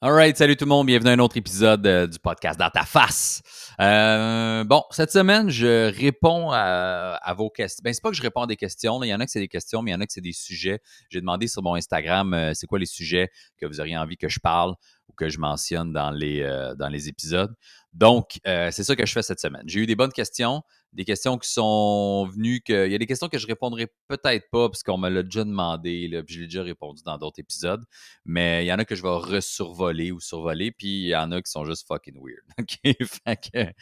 Alright, 0.00 0.36
salut 0.36 0.56
tout 0.56 0.64
le 0.64 0.68
monde, 0.68 0.86
bienvenue 0.86 1.10
à 1.10 1.14
un 1.14 1.18
autre 1.18 1.36
épisode 1.38 1.84
euh, 1.84 2.06
du 2.06 2.20
podcast 2.20 2.56
Dans 2.56 2.70
face. 2.84 3.42
Euh, 3.80 4.62
bon, 4.62 4.84
cette 4.92 5.10
semaine, 5.10 5.50
je 5.50 5.92
réponds 5.92 6.52
à, 6.52 7.34
vos 7.36 7.50
questions. 7.50 7.82
Ben, 7.82 7.92
c'est 7.92 8.00
pas 8.00 8.10
que 8.10 8.16
je 8.16 8.22
réponds 8.22 8.42
à 8.42 8.46
des 8.46 8.54
questions, 8.54 9.02
il 9.02 9.08
y 9.08 9.14
en 9.14 9.18
a 9.18 9.24
que 9.24 9.32
c'est 9.32 9.40
des 9.40 9.48
questions, 9.48 9.82
mais 9.82 9.90
il 9.90 9.94
y 9.94 9.96
en 9.96 10.00
a 10.00 10.06
que 10.06 10.12
c'est 10.12 10.20
des 10.20 10.32
sujets. 10.32 10.78
J'ai 11.10 11.18
demandé 11.18 11.48
sur 11.48 11.64
mon 11.64 11.74
Instagram 11.74 12.32
euh, 12.32 12.52
c'est 12.54 12.68
quoi 12.68 12.78
les 12.78 12.86
sujets 12.86 13.28
que 13.60 13.66
vous 13.66 13.80
auriez 13.80 13.96
envie 13.96 14.16
que 14.16 14.28
je 14.28 14.38
parle 14.38 14.76
ou 15.08 15.14
que 15.14 15.28
je 15.28 15.40
mentionne 15.40 15.92
dans 15.92 16.12
les, 16.12 16.48
dans 16.78 16.88
les 16.88 17.08
épisodes. 17.08 17.52
Donc, 17.92 18.38
c'est 18.44 18.84
ça 18.84 18.94
que 18.94 19.04
je 19.04 19.12
fais 19.12 19.22
cette 19.22 19.40
semaine. 19.40 19.62
J'ai 19.66 19.80
eu 19.80 19.86
des 19.86 19.96
bonnes 19.96 20.12
questions 20.12 20.62
des 20.92 21.04
questions 21.04 21.38
qui 21.38 21.50
sont 21.50 22.26
venues 22.26 22.60
que. 22.60 22.86
Il 22.86 22.92
y 22.92 22.94
a 22.94 22.98
des 22.98 23.06
questions 23.06 23.28
que 23.28 23.38
je 23.38 23.46
répondrai 23.46 23.88
peut-être 24.08 24.50
pas, 24.50 24.68
parce 24.68 24.82
qu'on 24.82 24.98
me 24.98 25.08
l'a 25.08 25.22
déjà 25.22 25.44
demandé, 25.44 26.08
là, 26.08 26.22
puis 26.22 26.34
je 26.34 26.40
l'ai 26.40 26.46
déjà 26.46 26.62
répondu 26.62 27.02
dans 27.04 27.18
d'autres 27.18 27.40
épisodes. 27.40 27.84
Mais 28.24 28.64
il 28.64 28.68
y 28.68 28.72
en 28.72 28.78
a 28.78 28.84
que 28.84 28.94
je 28.94 29.02
vais 29.02 29.08
resurvoler 29.08 30.12
ou 30.12 30.20
survoler, 30.20 30.70
puis 30.72 30.88
il 30.88 31.08
y 31.08 31.16
en 31.16 31.30
a 31.32 31.42
qui 31.42 31.50
sont 31.50 31.64
juste 31.64 31.86
fucking 31.86 32.18
weird. 32.22 32.42
OK? 32.58 32.78
fait 32.82 33.36
que, 33.36 33.72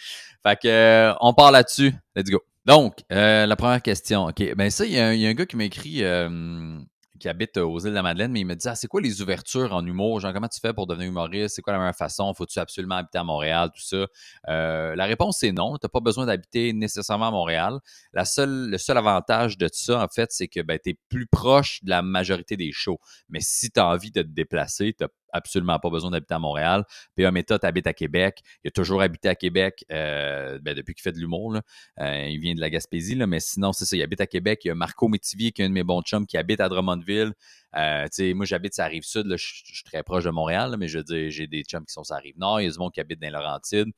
fait 0.43 0.59
que 0.63 1.13
on 1.21 1.35
part 1.35 1.53
là-dessus. 1.53 1.93
Let's 2.15 2.31
go. 2.31 2.41
Donc, 2.67 3.05
euh, 3.13 3.47
la 3.47 3.57
première 3.57 3.81
question. 3.81 4.25
OK? 4.25 4.55
Ben, 4.57 4.71
ça, 4.71 4.85
il 4.85 4.93
y, 4.93 4.99
a 4.99 5.09
un 5.09 5.35
gars 5.35 5.47
qui 5.47 5.57
m'a 5.57 5.65
écrit. 5.65 6.03
Euh, 6.03 6.81
qui 7.19 7.29
habite 7.29 7.57
aux 7.57 7.79
îles 7.79 7.91
de 7.91 7.95
la 7.95 8.03
Madeleine, 8.03 8.33
mais 8.33 8.41
il 8.41 8.45
me 8.45 8.55
dit 8.55 8.69
Ah, 8.69 8.75
c'est 8.75 8.89
quoi 8.89 9.01
les 9.01 9.23
ouvertures 9.23 9.73
en 9.73 9.85
humour? 9.85 10.21
Genre, 10.21 10.33
comment 10.33 10.49
tu 10.49 10.61
fais 10.61 10.73
pour 10.73 10.87
devenir 10.87 11.09
humoriste? 11.09 11.57
C'est 11.57 11.63
quoi 11.63 11.73
la 11.73 11.79
meilleure 11.79 11.95
façon? 11.95 12.33
Faut-tu 12.35 12.59
absolument 12.59 12.97
habiter 12.97 13.19
à 13.19 13.25
Montréal 13.25 13.71
Tout 13.75 13.83
ça. 13.83 14.07
Euh, 14.49 14.95
la 14.95 15.05
réponse, 15.07 15.39
c'est 15.41 15.53
non. 15.53 15.77
Tu 15.79 15.85
n'as 15.85 15.89
pas 15.89 16.01
besoin 16.01 16.27
d'habiter 16.27 16.73
nécessairement 16.73 17.29
à 17.29 17.31
Montréal. 17.31 17.79
La 18.13 18.25
seule, 18.25 18.71
le 18.71 18.79
seul 18.79 18.99
avantage 18.99 19.59
de 19.59 19.69
ça, 19.73 20.03
en 20.03 20.09
fait, 20.09 20.31
c'est 20.33 20.49
que 20.49 20.61
ben, 20.61 20.79
tu 20.83 20.91
es 20.91 20.99
plus 21.09 21.27
proche 21.27 21.83
de 21.83 21.91
la 21.91 22.03
majorité 22.03 22.57
des 22.57 22.73
shows. 22.73 22.99
Mais 23.29 23.41
si 23.41 23.71
tu 23.71 23.81
as 23.81 23.87
envie 23.87 24.11
de 24.11 24.23
te 24.23 24.29
déplacer, 24.29 24.95
tu 24.99 25.05
absolument 25.37 25.79
pas 25.79 25.91
besoin 25.91 26.11
d'habiter 26.11 26.35
à 26.35 26.39
Montréal. 26.39 26.85
P.A. 27.15 27.31
Méthode 27.31 27.65
habite 27.65 27.87
à 27.87 27.93
Québec. 27.93 28.43
Il 28.65 28.69
a 28.69 28.71
toujours 28.71 29.03
habité 29.03 29.29
à 29.29 29.35
Québec 29.35 29.85
euh, 29.93 30.59
ben, 30.61 30.75
depuis 30.75 30.95
qu'il 30.95 31.03
fait 31.03 31.13
de 31.13 31.19
l'humour. 31.19 31.59
Euh, 32.01 32.27
il 32.29 32.39
vient 32.39 32.55
de 32.55 32.61
la 32.61 32.71
Gaspésie, 32.71 33.17
mais 33.17 33.41
sinon, 33.41 33.73
c'est 33.73 33.85
ça. 33.85 33.97
Il 33.97 34.03
habite 34.03 34.21
à 34.21 34.27
Québec. 34.27 34.61
Il 34.65 34.69
y 34.69 34.71
a 34.71 34.75
Marco 34.75 35.09
Métivier, 35.09 35.53
qui 35.53 35.63
est 35.63 35.67
un 35.67 35.69
de 35.69 35.75
mes 35.75 35.85
bons 35.85 36.03
chums, 36.03 36.27
qui 36.27 36.37
habite 36.37 36.61
à 36.61 36.69
Drummondville. 36.69 37.33
Euh, 37.77 38.07
moi, 38.35 38.47
j'habite 38.47 38.75
sur 38.75 38.83
la 38.83 38.89
rive 38.89 39.05
sud. 39.05 39.27
je, 39.31 39.37
suis 39.37 39.85
très 39.85 40.03
proche 40.03 40.25
de 40.25 40.31
Montréal, 40.31 40.77
mais 40.79 40.89
je 40.89 40.99
j'ai 41.29 41.47
des 41.47 41.63
chums 41.63 41.85
qui 41.85 41.93
sont 41.93 42.05
sur 42.05 42.15
la 42.15 42.21
rive 42.21 42.39
nord. 42.39 42.61
Il 42.61 42.65
y 42.65 42.69
a 42.69 42.71
du 42.71 42.79
monde 42.79 42.93
qui 42.93 43.01
habite 43.01 43.21
dans 43.21 43.31
Laurentides. 43.31 43.91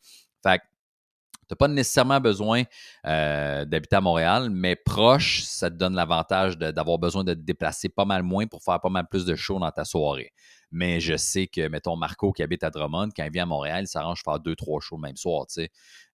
Fait 0.43 0.61
tu 1.49 1.55
n'as 1.55 1.57
pas 1.57 1.69
nécessairement 1.69 2.21
besoin 2.21 2.65
d'habiter 3.05 3.97
à 3.97 4.03
Montréal, 4.03 4.51
mais 4.51 4.77
proche, 4.77 5.45
ça 5.45 5.71
te 5.71 5.77
donne 5.77 5.95
l'avantage 5.95 6.59
d'avoir 6.59 6.99
besoin 6.99 7.25
de 7.25 7.33
te 7.33 7.41
déplacer 7.41 7.89
pas 7.89 8.05
mal 8.05 8.23
moins 8.23 8.47
pour 8.47 8.63
faire 8.63 8.81
pas 8.81 8.91
mal 8.91 9.07
plus 9.09 9.25
de 9.25 9.35
shows 9.35 9.59
dans 9.59 9.71
ta 9.71 9.87
soirée. 9.87 10.33
Mais 10.71 11.01
je 11.01 11.17
sais 11.17 11.47
que, 11.47 11.67
mettons, 11.69 11.97
Marco 11.97 12.33
qui 12.33 12.43
habite 12.43 12.63
à 12.63 12.71
Drummond, 12.71 13.09
quand 13.17 13.25
il 13.25 13.33
vient 13.33 13.45
à 13.45 13.47
Montréal, 13.47 13.85
il 13.85 13.89
s'arrange 13.89 14.19
de 14.19 14.23
faire 14.23 14.41
deux, 14.41 14.55
trois 14.55 14.81
shows 14.81 14.97
le 14.97 15.03
même 15.03 15.17
soir. 15.17 15.47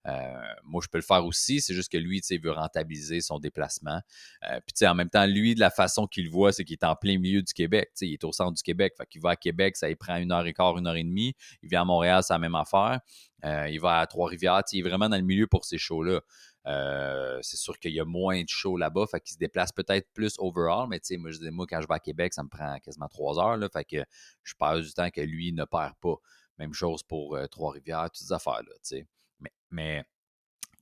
Euh, 0.06 0.42
moi, 0.64 0.80
je 0.84 0.88
peux 0.88 0.98
le 0.98 1.02
faire 1.02 1.24
aussi. 1.24 1.60
C'est 1.60 1.74
juste 1.74 1.90
que 1.90 1.98
lui, 1.98 2.20
il 2.28 2.40
veut 2.40 2.52
rentabiliser 2.52 3.20
son 3.20 3.38
déplacement. 3.38 4.00
Euh, 4.48 4.60
puis, 4.64 4.86
en 4.86 4.94
même 4.94 5.10
temps, 5.10 5.26
lui, 5.26 5.54
de 5.54 5.60
la 5.60 5.70
façon 5.70 6.06
qu'il 6.06 6.30
voit, 6.30 6.52
c'est 6.52 6.64
qu'il 6.64 6.74
est 6.74 6.84
en 6.84 6.94
plein 6.94 7.18
milieu 7.18 7.42
du 7.42 7.52
Québec. 7.52 7.90
il 8.00 8.12
est 8.12 8.24
au 8.24 8.32
centre 8.32 8.52
du 8.52 8.62
Québec. 8.62 8.94
Fait 8.96 9.06
qu'il 9.06 9.20
va 9.20 9.30
à 9.30 9.36
Québec, 9.36 9.76
ça 9.76 9.88
lui 9.88 9.96
prend 9.96 10.16
une 10.16 10.30
heure 10.30 10.46
et 10.46 10.52
quart, 10.52 10.78
une 10.78 10.86
heure 10.86 10.96
et 10.96 11.04
demie. 11.04 11.34
Il 11.62 11.68
vient 11.68 11.82
à 11.82 11.84
Montréal, 11.84 12.22
c'est 12.22 12.34
la 12.34 12.38
même 12.38 12.54
affaire. 12.54 13.00
Euh, 13.44 13.68
il 13.68 13.80
va 13.80 13.98
à 13.98 14.06
Trois-Rivières. 14.06 14.62
Il 14.72 14.80
est 14.80 14.88
vraiment 14.88 15.08
dans 15.08 15.16
le 15.16 15.22
milieu 15.22 15.46
pour 15.46 15.64
ces 15.64 15.78
shows-là. 15.78 16.20
Euh, 16.66 17.38
c'est 17.42 17.56
sûr 17.56 17.78
qu'il 17.78 17.92
y 17.92 18.00
a 18.00 18.04
moins 18.04 18.42
de 18.42 18.48
shows 18.48 18.76
là-bas, 18.76 19.06
fait 19.06 19.20
qu'il 19.20 19.34
se 19.34 19.38
déplace 19.38 19.72
peut-être 19.72 20.08
plus 20.12 20.34
overall, 20.38 20.88
mais 20.88 20.98
tu 20.98 21.08
sais, 21.08 21.16
moi, 21.16 21.30
je 21.30 21.38
dis, 21.38 21.50
moi, 21.50 21.66
quand 21.68 21.80
je 21.80 21.88
vais 21.88 21.94
à 21.94 21.98
Québec, 21.98 22.32
ça 22.32 22.42
me 22.42 22.48
prend 22.48 22.78
quasiment 22.78 23.08
trois 23.08 23.38
heures, 23.38 23.56
là, 23.56 23.68
fait 23.68 23.84
que 23.84 24.04
je 24.42 24.54
perds 24.58 24.80
du 24.80 24.92
temps 24.92 25.10
que 25.10 25.20
lui 25.20 25.52
ne 25.52 25.64
perd 25.64 25.94
pas. 26.00 26.16
Même 26.58 26.72
chose 26.72 27.02
pour 27.02 27.36
euh, 27.36 27.46
Trois-Rivières, 27.46 28.04
toutes 28.04 28.16
ces 28.16 28.32
affaires-là, 28.32 28.72
tu 28.74 28.80
sais. 28.82 29.06
Mais, 29.40 29.52
mais, 29.70 30.04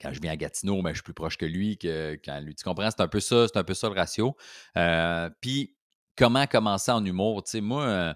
quand 0.00 0.12
je 0.12 0.20
viens 0.20 0.32
à 0.32 0.36
Gatineau, 0.36 0.82
je 0.88 0.94
suis 0.94 1.02
plus 1.02 1.14
proche 1.14 1.36
que 1.36 1.46
lui 1.46 1.78
que 1.78 2.18
quand 2.24 2.40
lui. 2.40 2.54
Tu 2.54 2.64
comprends? 2.64 2.90
C'est 2.90 3.00
un 3.00 3.08
peu 3.08 3.20
ça, 3.20 3.46
c'est 3.48 3.56
un 3.56 3.64
peu 3.64 3.74
ça 3.74 3.88
le 3.88 3.94
ratio. 3.94 4.36
Euh, 4.76 5.30
puis, 5.40 5.76
comment 6.16 6.46
commencer 6.46 6.90
en 6.90 7.04
humour? 7.04 7.42
Tu 7.44 7.52
sais, 7.52 7.60
moi, 7.60 8.14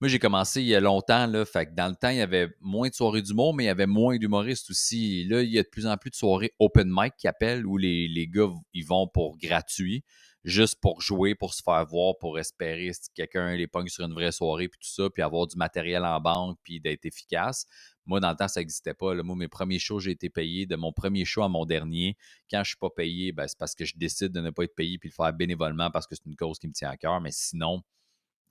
moi, 0.00 0.08
j'ai 0.08 0.18
commencé 0.18 0.62
il 0.62 0.68
y 0.68 0.74
a 0.74 0.80
longtemps, 0.80 1.26
là, 1.26 1.44
fait 1.44 1.66
que 1.66 1.74
dans 1.74 1.88
le 1.88 1.94
temps, 1.94 2.08
il 2.08 2.16
y 2.16 2.22
avait 2.22 2.48
moins 2.60 2.88
de 2.88 2.94
soirées 2.94 3.20
d'humour, 3.20 3.54
mais 3.54 3.64
il 3.64 3.66
y 3.66 3.70
avait 3.70 3.86
moins 3.86 4.16
d'humoristes 4.16 4.70
aussi. 4.70 5.24
Là, 5.24 5.42
il 5.42 5.50
y 5.50 5.58
a 5.58 5.62
de 5.62 5.68
plus 5.68 5.86
en 5.86 5.96
plus 5.98 6.10
de 6.10 6.16
soirées 6.16 6.52
open 6.58 6.88
mic 6.90 7.14
qui 7.18 7.28
appellent, 7.28 7.66
où 7.66 7.76
les, 7.76 8.08
les 8.08 8.26
gars, 8.26 8.48
ils 8.72 8.86
vont 8.86 9.06
pour 9.06 9.36
gratuit, 9.36 10.02
juste 10.42 10.76
pour 10.80 11.02
jouer, 11.02 11.34
pour 11.34 11.52
se 11.52 11.62
faire 11.62 11.84
voir, 11.84 12.14
pour 12.18 12.38
espérer 12.38 12.90
que 12.90 13.12
quelqu'un 13.14 13.54
les 13.56 13.66
pogne 13.66 13.88
sur 13.88 14.06
une 14.06 14.14
vraie 14.14 14.32
soirée, 14.32 14.68
puis 14.68 14.78
tout 14.80 14.88
ça, 14.88 15.10
puis 15.10 15.22
avoir 15.22 15.46
du 15.46 15.56
matériel 15.56 16.02
en 16.04 16.18
banque, 16.18 16.58
puis 16.62 16.80
d'être 16.80 17.04
efficace. 17.04 17.66
Moi, 18.06 18.20
dans 18.20 18.30
le 18.30 18.36
temps, 18.36 18.48
ça 18.48 18.60
n'existait 18.60 18.94
pas. 18.94 19.14
Moi, 19.22 19.36
mes 19.36 19.48
premiers 19.48 19.78
shows, 19.78 20.00
j'ai 20.00 20.12
été 20.12 20.30
payé. 20.30 20.64
De 20.64 20.76
mon 20.76 20.92
premier 20.92 21.26
show 21.26 21.42
à 21.42 21.48
mon 21.50 21.66
dernier, 21.66 22.16
quand 22.50 22.58
je 22.58 22.60
ne 22.60 22.64
suis 22.64 22.78
pas 22.78 22.90
payé, 22.90 23.32
ben, 23.32 23.46
c'est 23.46 23.58
parce 23.58 23.74
que 23.74 23.84
je 23.84 23.92
décide 23.96 24.32
de 24.32 24.40
ne 24.40 24.48
pas 24.48 24.64
être 24.64 24.74
payé 24.74 24.98
puis 24.98 25.10
le 25.10 25.14
faire 25.14 25.32
bénévolement 25.34 25.90
parce 25.90 26.06
que 26.06 26.14
c'est 26.14 26.24
une 26.24 26.36
cause 26.36 26.58
qui 26.58 26.68
me 26.68 26.72
tient 26.72 26.88
à 26.88 26.96
cœur. 26.96 27.20
Mais 27.20 27.32
sinon, 27.32 27.82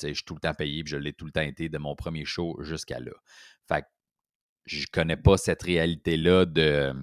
je 0.02 0.14
suis 0.14 0.24
tout 0.24 0.36
le 0.36 0.40
temps 0.40 0.54
payé, 0.54 0.84
je 0.86 0.98
l'ai 0.98 1.14
tout 1.14 1.26
le 1.26 1.32
temps 1.32 1.42
été 1.42 1.70
de 1.70 1.78
mon 1.78 1.96
premier 1.96 2.26
show 2.26 2.58
jusqu'à 2.62 3.00
là. 3.00 3.12
Fait 3.68 3.82
que 3.82 3.88
je 4.66 4.86
connais 4.92 5.18
pas 5.18 5.38
cette 5.38 5.64
réalité-là 5.64 6.46
de 6.46 6.94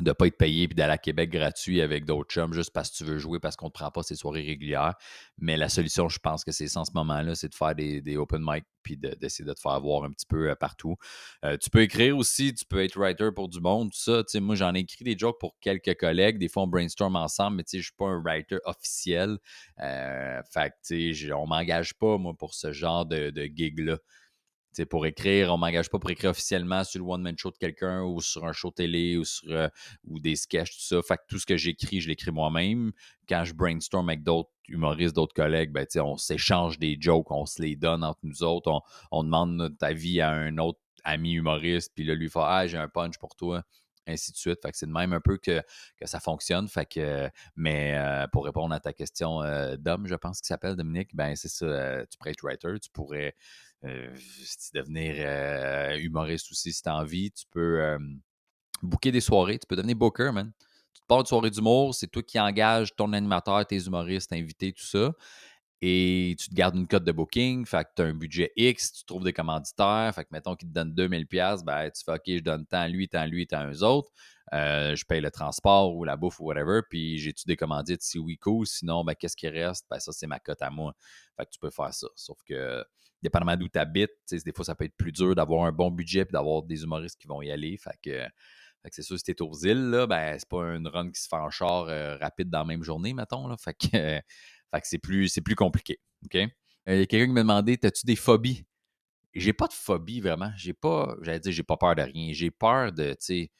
de 0.00 0.10
ne 0.10 0.12
pas 0.12 0.26
être 0.26 0.36
payé 0.36 0.66
puis 0.68 0.74
d'aller 0.74 0.92
à 0.92 0.98
Québec 0.98 1.30
gratuit 1.30 1.80
avec 1.80 2.04
d'autres 2.04 2.30
chums 2.30 2.52
juste 2.52 2.72
parce 2.72 2.90
que 2.90 2.96
tu 2.96 3.04
veux 3.04 3.18
jouer, 3.18 3.38
parce 3.38 3.56
qu'on 3.56 3.66
ne 3.66 3.70
te 3.70 3.74
prend 3.74 3.90
pas 3.90 4.02
ces 4.02 4.16
soirées 4.16 4.42
régulières. 4.42 4.94
Mais 5.38 5.56
la 5.56 5.68
solution, 5.68 6.08
je 6.08 6.18
pense 6.18 6.44
que 6.44 6.52
c'est 6.52 6.68
ça 6.68 6.80
en 6.80 6.84
ce 6.84 6.92
moment-là, 6.94 7.34
c'est 7.34 7.48
de 7.48 7.54
faire 7.54 7.74
des, 7.74 8.16
open 8.16 8.42
mic 8.44 8.64
puis 8.82 8.96
d'essayer 8.96 9.44
de, 9.44 9.52
te 9.52 9.60
faire 9.60 9.80
voir 9.80 10.04
un 10.04 10.10
petit 10.10 10.26
peu 10.26 10.50
euh, 10.50 10.54
partout. 10.54 10.96
Euh, 11.44 11.56
tu 11.56 11.70
peux 11.70 11.82
écrire 11.82 12.16
aussi, 12.16 12.52
tu 12.54 12.64
peux 12.66 12.82
être 12.82 12.98
writer 12.98 13.30
pour 13.34 13.48
du 13.48 13.60
monde, 13.60 13.90
tout 13.90 13.98
ça. 13.98 14.40
moi, 14.40 14.54
j'en 14.54 14.74
ai 14.74 14.80
écrit 14.80 15.04
des 15.04 15.16
jokes 15.16 15.38
pour 15.40 15.56
quelques 15.60 15.98
collègues. 15.98 16.38
Des 16.38 16.48
fois, 16.48 16.64
on 16.64 16.66
brainstorm 16.66 17.16
ensemble, 17.16 17.56
mais 17.58 17.64
je 17.70 17.78
ne 17.78 17.82
suis 17.82 17.92
pas 17.96 18.06
un 18.06 18.22
writer 18.22 18.58
officiel. 18.64 19.38
Euh, 19.80 20.40
on 20.54 21.44
ne 21.44 21.48
m'engage 21.48 21.94
pas, 21.94 22.18
moi, 22.18 22.34
pour 22.38 22.54
ce 22.54 22.72
genre 22.72 23.06
de, 23.06 23.30
de 23.30 23.44
gig-là 23.44 23.98
pour 24.88 25.06
écrire, 25.06 25.50
on 25.50 25.56
ne 25.56 25.60
m'engage 25.60 25.88
pas 25.88 25.98
pour 25.98 26.10
écrire 26.10 26.30
officiellement 26.30 26.84
sur 26.84 27.00
le 27.00 27.10
one-man 27.10 27.36
show 27.38 27.50
de 27.50 27.56
quelqu'un 27.56 28.02
ou 28.02 28.20
sur 28.20 28.44
un 28.44 28.52
show 28.52 28.70
télé 28.70 29.16
ou 29.16 29.24
sur 29.24 29.50
euh, 29.50 29.68
des 30.04 30.36
sketchs, 30.36 30.76
tout 30.76 30.82
ça. 30.82 31.02
Fait 31.02 31.16
que 31.16 31.22
tout 31.28 31.38
ce 31.38 31.46
que 31.46 31.56
j'écris, 31.56 32.00
je 32.00 32.08
l'écris 32.08 32.30
moi-même. 32.30 32.92
Quand 33.28 33.44
je 33.44 33.54
brainstorm 33.54 34.08
avec 34.08 34.22
d'autres 34.22 34.50
humoristes, 34.68 35.14
d'autres 35.14 35.34
collègues, 35.34 35.70
ben, 35.70 35.86
on 35.96 36.16
s'échange 36.16 36.78
des 36.78 36.96
jokes, 36.98 37.30
on 37.30 37.46
se 37.46 37.62
les 37.62 37.76
donne 37.76 38.04
entre 38.04 38.20
nous 38.22 38.42
autres. 38.42 38.82
On, 39.10 39.22
demande 39.24 39.54
notre 39.56 39.82
avis 39.82 40.20
à 40.20 40.30
un 40.30 40.58
autre 40.58 40.80
ami 41.04 41.32
humoriste, 41.34 41.92
puis 41.94 42.04
là, 42.04 42.14
lui 42.14 42.28
fait 42.28 42.40
Ah, 42.42 42.66
j'ai 42.66 42.78
un 42.78 42.88
punch 42.88 43.18
pour 43.18 43.36
toi 43.36 43.62
ainsi 44.06 44.32
de 44.32 44.36
suite. 44.36 44.60
Fait 44.62 44.70
que 44.70 44.76
c'est 44.76 44.86
de 44.86 44.92
même 44.92 45.12
un 45.12 45.20
peu 45.20 45.36
que, 45.38 45.62
que 45.96 46.06
ça 46.06 46.20
fonctionne. 46.20 46.68
Mais 47.56 47.94
euh, 47.96 48.26
pour 48.32 48.44
répondre 48.44 48.74
à 48.74 48.80
ta 48.80 48.92
question 48.92 49.42
euh, 49.42 49.76
d'homme, 49.76 50.06
je 50.06 50.14
pense 50.14 50.40
qu'il 50.40 50.46
s'appelle 50.48 50.76
Dominique, 50.76 51.14
ben 51.14 51.34
c'est 51.36 51.48
ça, 51.48 52.06
tu 52.06 52.18
pourrais 52.18 52.30
être 52.30 52.42
writer, 52.42 52.78
tu 52.80 52.90
pourrais 52.90 53.34
euh, 53.84 54.14
devenir 54.72 55.14
euh, 55.18 55.98
humoriste 55.98 56.50
aussi 56.50 56.72
si 56.72 56.82
tu 56.82 56.88
as 56.88 56.96
envie. 56.96 57.30
Tu 57.30 57.44
peux 57.50 57.82
euh, 57.82 57.98
booker 58.82 59.12
des 59.12 59.20
soirées. 59.20 59.58
Tu 59.58 59.66
peux 59.66 59.76
devenir 59.76 59.96
booker, 59.96 60.30
man. 60.32 60.52
Tu 60.94 61.00
te 61.00 61.06
pars 61.06 61.22
de 61.22 61.28
soirée 61.28 61.50
d'humour, 61.50 61.94
c'est 61.94 62.06
toi 62.06 62.22
qui 62.22 62.38
engages 62.38 62.94
ton 62.94 63.12
animateur, 63.12 63.66
tes 63.66 63.78
humoristes, 63.78 64.32
invités, 64.32 64.72
tout 64.72 64.84
ça. 64.84 65.12
Et 65.82 66.34
tu 66.38 66.48
te 66.48 66.54
gardes 66.54 66.76
une 66.76 66.86
cote 66.86 67.04
de 67.04 67.12
booking, 67.12 67.66
fait 67.66 67.86
tu 67.94 68.02
as 68.02 68.06
un 68.06 68.14
budget 68.14 68.52
X, 68.56 68.92
tu 68.92 69.04
trouves 69.04 69.24
des 69.24 69.32
commanditaires, 69.34 70.12
fait 70.14 70.24
que 70.24 70.28
mettons 70.30 70.56
qu'ils 70.56 70.68
te 70.68 70.74
donnent 70.74 70.94
2000$, 70.94 71.64
ben, 71.64 71.90
tu 71.90 72.02
fais 72.04 72.12
OK, 72.12 72.22
je 72.26 72.38
donne 72.38 72.64
tant 72.66 72.80
à 72.80 72.88
lui, 72.88 73.08
tant 73.08 73.18
à 73.18 73.26
lui, 73.26 73.46
tant 73.46 73.58
à 73.58 73.70
eux 73.70 73.82
autres. 73.82 74.10
je 74.52 75.04
paye 75.04 75.20
le 75.20 75.30
transport 75.30 75.94
ou 75.94 76.04
la 76.04 76.16
bouffe 76.16 76.40
ou 76.40 76.44
whatever, 76.44 76.80
puis 76.88 77.18
j'ai-tu 77.18 77.44
des 77.46 77.56
commandites 77.56 78.02
si 78.02 78.18
oui, 78.18 78.38
cool. 78.38 78.66
Sinon, 78.66 79.04
ben, 79.04 79.14
qu'est-ce 79.14 79.36
qui 79.36 79.48
reste? 79.48 79.84
Ben, 79.90 79.98
ça, 79.98 80.12
c'est 80.12 80.26
ma 80.26 80.38
cote 80.38 80.62
à 80.62 80.70
moi. 80.70 80.94
Fait 81.36 81.44
que 81.44 81.50
tu 81.50 81.58
peux 81.58 81.70
faire 81.70 81.92
ça. 81.92 82.06
Sauf 82.16 82.38
que 82.46 82.82
dépendamment 83.24 83.56
d'où 83.56 83.68
tu 83.68 83.78
habites, 83.78 84.12
des 84.30 84.52
fois, 84.52 84.64
ça 84.64 84.74
peut 84.74 84.84
être 84.84 84.96
plus 84.96 85.10
dur 85.10 85.34
d'avoir 85.34 85.64
un 85.64 85.72
bon 85.72 85.90
budget 85.90 86.20
et 86.20 86.24
d'avoir 86.32 86.62
des 86.62 86.82
humoristes 86.82 87.18
qui 87.18 87.26
vont 87.26 87.42
y 87.42 87.50
aller. 87.50 87.76
Fait 87.78 87.98
que, 88.02 88.28
c'est 88.90 89.02
sûr, 89.02 89.18
si 89.18 89.24
tu 89.24 89.32
es 89.32 89.42
aux 89.42 89.54
îles, 89.54 89.90
là, 89.90 90.06
ben, 90.06 90.36
c'est 90.38 90.48
pas 90.48 90.62
une 90.74 90.86
run 90.86 91.10
qui 91.10 91.20
se 91.20 91.26
fait 91.26 91.36
en 91.36 91.50
char 91.50 91.88
euh, 91.88 92.16
rapide 92.18 92.50
dans 92.50 92.58
la 92.58 92.64
même 92.66 92.82
journée, 92.82 93.14
mettons. 93.14 93.48
Là. 93.48 93.56
Fait 93.56 93.74
que, 93.74 94.20
c'est 94.82 94.98
plus, 94.98 95.38
plus 95.44 95.54
compliqué. 95.54 95.98
OK? 96.24 96.36
Euh, 96.36 96.48
il 96.88 96.98
y 96.98 97.02
a 97.02 97.06
quelqu'un 97.06 97.26
qui 97.26 97.32
m'a 97.32 97.42
demandé 97.42 97.78
As-tu 97.82 98.06
des 98.06 98.16
phobies? 98.16 98.64
J'ai 99.34 99.52
pas 99.52 99.66
de 99.66 99.72
phobie 99.72 100.20
vraiment. 100.20 100.52
J'ai 100.56 100.74
pas, 100.74 101.16
j'allais 101.22 101.40
dire, 101.40 101.52
j'ai 101.52 101.62
pas 101.62 101.76
peur 101.76 101.94
de 101.96 102.02
rien. 102.02 102.32
J'ai 102.32 102.50
peur 102.50 102.92
de, 102.92 103.10
tu 103.10 103.16
sais, 103.20 103.50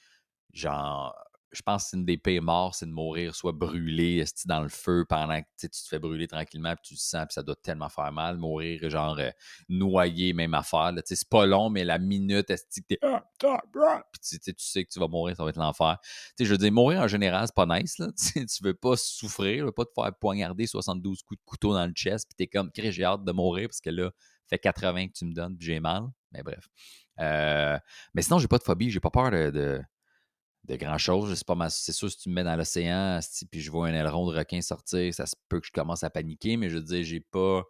genre, 0.52 1.14
je 1.54 1.62
pense 1.62 1.90
que 1.90 1.96
une 1.96 2.04
des 2.04 2.16
pires 2.16 2.42
morts, 2.42 2.74
c'est 2.74 2.86
de 2.86 2.90
mourir 2.90 3.34
soit 3.34 3.52
brûlé 3.52 4.24
dans 4.46 4.60
le 4.60 4.68
feu 4.68 5.04
pendant 5.08 5.40
que 5.40 5.46
tu 5.58 5.68
te 5.68 5.88
fais 5.88 5.98
brûler 5.98 6.26
tranquillement, 6.26 6.74
puis 6.74 6.88
tu 6.88 6.94
le 6.94 6.98
sens, 6.98 7.26
puis 7.26 7.34
ça 7.34 7.42
doit 7.42 7.56
tellement 7.56 7.88
faire 7.88 8.12
mal. 8.12 8.36
Mourir, 8.36 8.88
genre 8.90 9.18
euh, 9.18 9.30
noyé, 9.68 10.32
même 10.32 10.54
affaire. 10.54 10.92
C'est 11.04 11.28
pas 11.28 11.46
long, 11.46 11.70
mais 11.70 11.84
la 11.84 11.98
minute, 11.98 12.50
est-ce 12.50 12.80
que 12.80 12.94
ah, 13.02 13.24
ah, 13.44 14.02
puis 14.12 14.38
tu, 14.38 14.54
sais 14.58 14.84
que 14.84 14.90
tu 14.90 14.98
vas 14.98 15.08
mourir, 15.08 15.36
ça 15.36 15.44
va 15.44 15.50
être 15.50 15.56
l'enfer. 15.56 15.98
Je 16.38 16.44
veux 16.44 16.58
dire, 16.58 16.72
mourir 16.72 17.00
en 17.00 17.08
général, 17.08 17.46
c'est 17.46 17.54
pas 17.54 17.66
nice. 17.66 17.98
Là. 17.98 18.08
tu 18.16 18.62
veux 18.62 18.74
pas 18.74 18.96
souffrir, 18.96 19.58
tu 19.58 19.64
veux 19.64 19.72
pas 19.72 19.84
te 19.84 19.92
faire 19.94 20.12
poignarder 20.18 20.66
72 20.66 21.22
coups 21.22 21.40
de 21.40 21.44
couteau 21.44 21.72
dans 21.72 21.86
le 21.86 21.92
chest, 21.92 22.28
puis 22.28 22.34
t'es 22.36 22.46
comme, 22.46 22.70
j'ai 22.74 23.04
hâte 23.04 23.24
de 23.24 23.32
mourir 23.32 23.68
parce 23.68 23.80
que 23.80 23.90
là, 23.90 24.10
fait 24.48 24.58
80 24.58 25.08
que 25.08 25.12
tu 25.12 25.24
me 25.24 25.32
donnes, 25.32 25.56
puis 25.56 25.66
j'ai 25.66 25.80
mal. 25.80 26.04
Mais 26.32 26.42
bref. 26.42 26.68
Euh, 27.20 27.78
mais 28.12 28.22
sinon, 28.22 28.38
j'ai 28.38 28.48
pas 28.48 28.58
de 28.58 28.64
phobie, 28.64 28.90
j'ai 28.90 29.00
pas 29.00 29.10
peur 29.10 29.30
de, 29.30 29.80
grand-chose. 30.68 31.34
C'est, 31.34 31.46
pas 31.46 31.68
c'est 31.70 31.92
sûr, 31.92 32.10
si 32.10 32.18
tu 32.18 32.28
me 32.28 32.34
mets 32.34 32.44
dans 32.44 32.56
l'océan, 32.56 33.20
puis 33.50 33.60
je 33.60 33.70
vois 33.70 33.88
un 33.88 33.94
aileron 33.94 34.30
de 34.30 34.36
requin 34.36 34.60
sortir, 34.60 35.12
ça 35.14 35.26
se 35.26 35.34
peut 35.48 35.60
que 35.60 35.66
je 35.66 35.72
commence 35.72 36.04
à 36.04 36.10
paniquer, 36.10 36.56
mais 36.56 36.70
je 36.70 36.76
veux 36.76 36.82
dire, 36.82 37.04
j'ai 37.04 37.20
pas. 37.20 37.62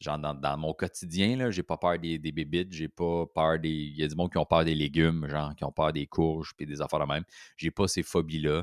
Genre, 0.00 0.16
dans, 0.16 0.56
mon 0.58 0.74
quotidien, 0.74 1.36
là, 1.36 1.50
j'ai 1.50 1.64
pas 1.64 1.76
peur 1.76 1.98
des, 1.98 2.20
des 2.20 2.30
bébites, 2.30 2.72
j'ai 2.72 2.86
pas 2.88 3.26
peur 3.34 3.58
des. 3.58 3.68
Il 3.68 3.98
y 3.98 4.04
a 4.04 4.06
du 4.06 4.14
monde 4.14 4.30
qui 4.30 4.38
ont 4.38 4.46
peur 4.46 4.64
des 4.64 4.74
légumes, 4.76 5.26
genre, 5.28 5.54
qui 5.56 5.64
ont 5.64 5.72
peur 5.72 5.92
des 5.92 6.06
courges, 6.06 6.54
puis 6.56 6.66
des 6.66 6.80
affaires 6.80 7.00
de 7.00 7.06
même. 7.06 7.24
J'ai 7.56 7.72
pas 7.72 7.88
ces 7.88 8.04
phobies-là. 8.04 8.62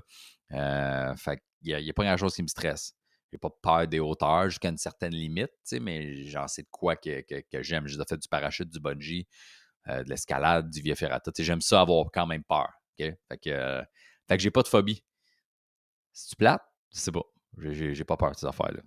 Euh, 0.53 1.15
fait 1.17 1.41
il 1.65 1.83
n'y 1.83 1.89
a, 1.89 1.93
pas 1.93 2.03
grand-chose 2.03 2.35
qui 2.35 2.43
me 2.43 2.47
stresse. 2.47 2.93
J'ai 3.31 3.37
pas 3.37 3.49
peur 3.49 3.87
des 3.87 3.99
hauteurs 3.99 4.49
jusqu'à 4.49 4.69
une 4.69 4.77
certaine 4.77 5.13
limite, 5.13 5.51
mais 5.81 6.23
j'en 6.25 6.47
sais 6.47 6.61
de 6.61 6.69
quoi 6.71 6.95
que, 6.95 7.23
j'aime. 7.61 7.87
J'ai 7.87 7.97
fait 8.07 8.17
du 8.17 8.27
parachute, 8.29 8.69
du 8.69 8.79
bungee, 8.79 9.27
euh, 9.87 10.03
de 10.03 10.09
l'escalade, 10.09 10.69
du 10.69 10.81
via 10.81 10.95
ferrata. 10.95 11.31
J'aime 11.37 11.61
ça 11.61 11.81
avoir 11.81 12.05
quand 12.13 12.27
même 12.27 12.43
peur. 12.43 12.71
Fait 12.97 13.37
que, 13.37 13.49
euh, 13.49 13.81
que 14.29 14.39
j'ai 14.39 14.51
pas 14.51 14.63
de 14.63 14.67
phobie. 14.67 15.03
Si 16.13 16.29
tu 16.29 16.35
plates, 16.35 16.65
c'est 16.89 17.11
pas. 17.11 17.23
J'ai 17.57 18.03
pas 18.03 18.17
peur 18.17 18.31
de 18.31 18.37
ces 18.37 18.45
affaires-là. 18.45 18.81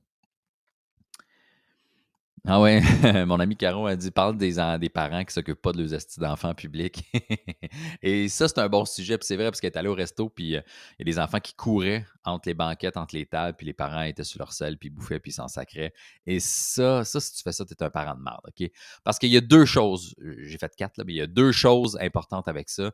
Ah 2.50 2.62
ouais, 2.62 2.80
mon 3.26 3.40
ami 3.40 3.56
Caro 3.56 3.86
a 3.86 3.94
dit 3.94 4.10
parle 4.10 4.38
des, 4.38 4.54
des 4.80 4.88
parents 4.88 5.22
qui 5.22 5.34
s'occupent 5.34 5.60
pas 5.60 5.72
de 5.72 5.82
leurs 5.82 5.92
astuces 5.92 6.18
d'enfants 6.18 6.54
publics. 6.54 7.04
et 8.02 8.30
ça, 8.30 8.48
c'est 8.48 8.58
un 8.58 8.70
bon 8.70 8.86
sujet, 8.86 9.18
puis 9.18 9.26
c'est 9.26 9.36
vrai, 9.36 9.44
parce 9.44 9.60
qu'elle 9.60 9.70
est 9.70 9.76
allée 9.76 9.90
au 9.90 9.94
resto, 9.94 10.30
puis 10.30 10.56
euh, 10.56 10.62
il 10.98 11.06
y 11.06 11.10
a 11.10 11.12
des 11.12 11.18
enfants 11.18 11.40
qui 11.40 11.52
couraient 11.52 12.06
entre 12.24 12.48
les 12.48 12.54
banquettes, 12.54 12.96
entre 12.96 13.16
les 13.16 13.26
tables, 13.26 13.54
puis 13.54 13.66
les 13.66 13.74
parents 13.74 14.00
étaient 14.00 14.24
sur 14.24 14.38
leur 14.38 14.54
selle, 14.54 14.78
puis 14.78 14.88
bouffaient, 14.88 15.20
puis 15.20 15.30
s'en 15.30 15.46
sacraient. 15.46 15.92
Et 16.24 16.40
ça, 16.40 17.04
ça, 17.04 17.20
si 17.20 17.34
tu 17.34 17.42
fais 17.42 17.52
ça, 17.52 17.66
tu 17.66 17.74
es 17.74 17.82
un 17.82 17.90
parent 17.90 18.14
de 18.14 18.22
merde, 18.22 18.40
OK? 18.46 18.70
Parce 19.04 19.18
qu'il 19.18 19.28
y 19.28 19.36
a 19.36 19.42
deux 19.42 19.66
choses, 19.66 20.14
j'ai 20.38 20.56
fait 20.56 20.74
quatre, 20.74 20.96
là, 20.96 21.04
mais 21.06 21.12
il 21.12 21.18
y 21.18 21.22
a 21.22 21.26
deux 21.26 21.52
choses 21.52 21.98
importantes 22.00 22.48
avec 22.48 22.70
ça. 22.70 22.92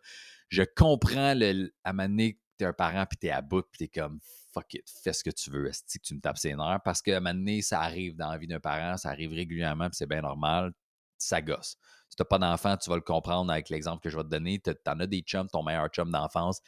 Je 0.49 0.65
comprends 0.65 1.33
le, 1.37 1.73
à 1.85 1.93
tu 1.93 2.35
es 2.59 2.67
un 2.67 2.73
parent, 2.73 3.07
puis 3.09 3.19
tu 3.21 3.29
es 3.29 3.31
à 3.31 3.41
bout, 3.41 3.63
puis 3.71 3.79
tu 3.79 3.85
es 3.85 4.01
comme 4.01 4.19
fuck 4.55 4.75
it, 4.75 4.89
fais 5.03 5.13
ce 5.13 5.25
que 5.25 5.31
tu 5.31 5.51
veux, 5.51 5.67
est 5.67 5.99
que 5.99 6.03
tu 6.03 6.15
me 6.15 6.21
tapes 6.21 6.39
ses 6.39 6.55
nerfs? 6.55 6.81
Parce 6.85 7.03
qu'à 7.03 7.17
un 7.17 7.21
moment 7.21 7.35
donné, 7.35 7.61
ça 7.61 7.81
arrive 7.81 8.17
dans 8.17 8.31
la 8.31 8.39
vie 8.39 8.47
d'un 8.47 8.61
parent, 8.61 8.97
ça 8.97 9.11
arrive 9.11 9.33
régulièrement, 9.33 9.89
c'est 9.93 10.09
bien 10.09 10.23
normal, 10.23 10.73
ça 11.19 11.43
gosse. 11.43 11.77
Si 12.09 12.17
tu 12.17 12.23
n'as 12.23 12.27
pas 12.27 12.39
d'enfant, 12.39 12.77
tu 12.77 12.89
vas 12.89 12.97
le 12.97 13.03
comprendre 13.03 13.51
avec 13.51 13.69
l'exemple 13.69 14.01
que 14.01 14.11
je 14.11 14.17
vais 14.17 14.23
te 14.23 14.29
donner. 14.29 14.61
Tu 14.61 14.71
en 14.87 15.01
as 15.01 15.07
des 15.07 15.21
chums, 15.21 15.49
ton 15.49 15.65
meilleur 15.65 15.89
chum 15.89 16.11
d'enfance, 16.11 16.61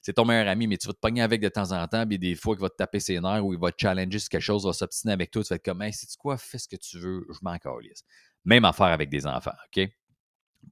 c'est 0.00 0.14
ton 0.14 0.24
meilleur 0.24 0.48
ami, 0.48 0.66
mais 0.66 0.76
tu 0.76 0.86
vas 0.86 0.94
te 0.94 0.98
pogner 0.98 1.22
avec 1.22 1.40
de 1.40 1.48
temps 1.48 1.72
en 1.72 1.86
temps, 1.88 2.06
puis 2.06 2.18
des 2.18 2.34
fois, 2.34 2.54
il 2.56 2.62
va 2.62 2.70
te 2.70 2.76
taper 2.76 3.00
ses 3.00 3.20
nerfs 3.20 3.44
ou 3.44 3.52
il 3.52 3.58
va 3.58 3.70
te 3.72 3.76
challenger 3.80 4.18
sur 4.18 4.28
quelque 4.30 4.40
chose, 4.40 4.64
va 4.64 4.72
s'obstiner 4.72 5.12
avec 5.12 5.30
toi, 5.30 5.42
tu 5.42 5.48
vas 5.48 5.56
être 5.56 5.64
comme, 5.64 5.82
hey, 5.82 5.92
sais-tu 5.92 6.16
quoi, 6.16 6.38
fais 6.38 6.58
ce 6.58 6.68
que 6.68 6.76
tu 6.76 6.98
veux, 6.98 7.26
je 7.28 7.38
m'en 7.42 7.58
calisse. 7.58 8.04
Même 8.44 8.64
affaire 8.64 8.86
avec 8.86 9.10
des 9.10 9.26
enfants, 9.26 9.52
OK? 9.66 9.88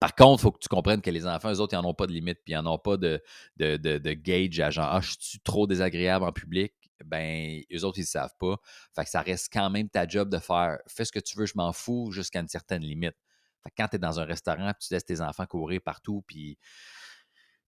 Par 0.00 0.14
contre, 0.14 0.40
il 0.40 0.42
faut 0.42 0.52
que 0.52 0.58
tu 0.58 0.68
comprennes 0.68 1.00
que 1.00 1.10
les 1.10 1.26
enfants, 1.26 1.50
eux 1.50 1.60
autres, 1.60 1.74
ils 1.74 1.80
n'en 1.80 1.88
ont 1.88 1.94
pas 1.94 2.06
de 2.06 2.12
limite, 2.12 2.38
puis 2.44 2.52
ils 2.52 2.56
n'en 2.56 2.74
ont 2.74 2.78
pas 2.78 2.96
de, 2.96 3.22
de, 3.56 3.76
de, 3.76 4.12
gauge 4.12 4.60
à 4.60 4.70
genre, 4.70 4.88
ah, 4.90 5.00
je 5.00 5.14
suis 5.18 5.40
trop 5.40 5.66
désagréable 5.66 6.24
en 6.24 6.32
public. 6.32 6.74
Ben, 7.04 7.62
eux 7.72 7.84
autres, 7.84 7.98
ils 7.98 8.02
ne 8.02 8.06
savent 8.06 8.34
pas. 8.38 8.56
Fait 8.94 9.04
que 9.04 9.10
ça 9.10 9.20
reste 9.20 9.52
quand 9.52 9.70
même 9.70 9.88
ta 9.88 10.06
job 10.06 10.28
de 10.28 10.38
faire, 10.38 10.78
fais 10.86 11.04
ce 11.04 11.12
que 11.12 11.20
tu 11.20 11.38
veux, 11.38 11.46
je 11.46 11.54
m'en 11.56 11.72
fous, 11.72 12.10
jusqu'à 12.10 12.40
une 12.40 12.48
certaine 12.48 12.82
limite. 12.82 13.16
Fait 13.62 13.70
quand 13.76 13.88
tu 13.88 13.96
es 13.96 13.98
dans 13.98 14.20
un 14.20 14.24
restaurant, 14.24 14.72
tu 14.78 14.92
laisses 14.92 15.04
tes 15.04 15.20
enfants 15.20 15.46
courir 15.46 15.80
partout, 15.82 16.22
puis 16.26 16.58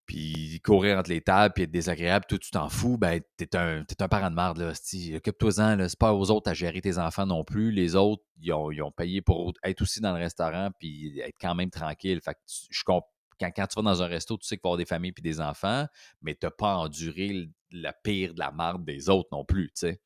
puis 0.09 0.59
courir 0.63 0.97
entre 0.97 1.11
les 1.11 1.21
tables, 1.21 1.53
puis 1.53 1.65
être 1.65 1.71
désagréable, 1.71 2.25
toi, 2.27 2.39
tu 2.39 2.49
t'en 2.49 2.67
fous, 2.67 2.97
ben, 2.97 3.21
t'es 3.37 3.55
un, 3.55 3.85
un 3.99 4.07
parent 4.07 4.31
de 4.31 4.35
merde, 4.35 4.57
là. 4.57 4.73
Occupe-toi-en, 5.15 5.87
c'est 5.87 5.99
pas 5.99 6.15
aux 6.15 6.31
autres 6.31 6.49
à 6.49 6.55
gérer 6.55 6.81
tes 6.81 6.97
enfants 6.97 7.27
non 7.27 7.43
plus. 7.43 7.71
Les 7.71 7.95
autres, 7.95 8.23
ils 8.41 8.51
ont, 8.51 8.71
ils 8.71 8.81
ont 8.81 8.91
payé 8.91 9.21
pour 9.21 9.53
être 9.63 9.83
aussi 9.83 10.01
dans 10.01 10.11
le 10.11 10.17
restaurant, 10.17 10.71
puis 10.79 11.19
être 11.19 11.37
quand 11.39 11.53
même 11.53 11.69
tranquille. 11.69 12.21
Fait 12.23 12.33
que 12.33 12.39
quand, 12.83 13.03
quand, 13.39 13.67
tu 13.67 13.75
vas 13.75 13.81
dans 13.83 14.01
un 14.01 14.07
resto, 14.07 14.35
tu 14.39 14.47
sais 14.47 14.57
qu'il 14.57 14.63
va 14.63 14.69
y 14.69 14.71
avoir 14.71 14.77
des 14.79 14.85
familles 14.85 15.11
puis 15.11 15.21
des 15.21 15.39
enfants, 15.41 15.85
mais 16.23 16.33
t'as 16.33 16.49
pas 16.49 16.77
enduré 16.77 17.47
la 17.69 17.93
pire 17.93 18.33
de 18.33 18.39
la 18.39 18.49
marde 18.49 18.83
des 18.83 19.09
autres 19.09 19.29
non 19.31 19.45
plus, 19.45 19.67
tu 19.67 19.73
sais. 19.75 20.01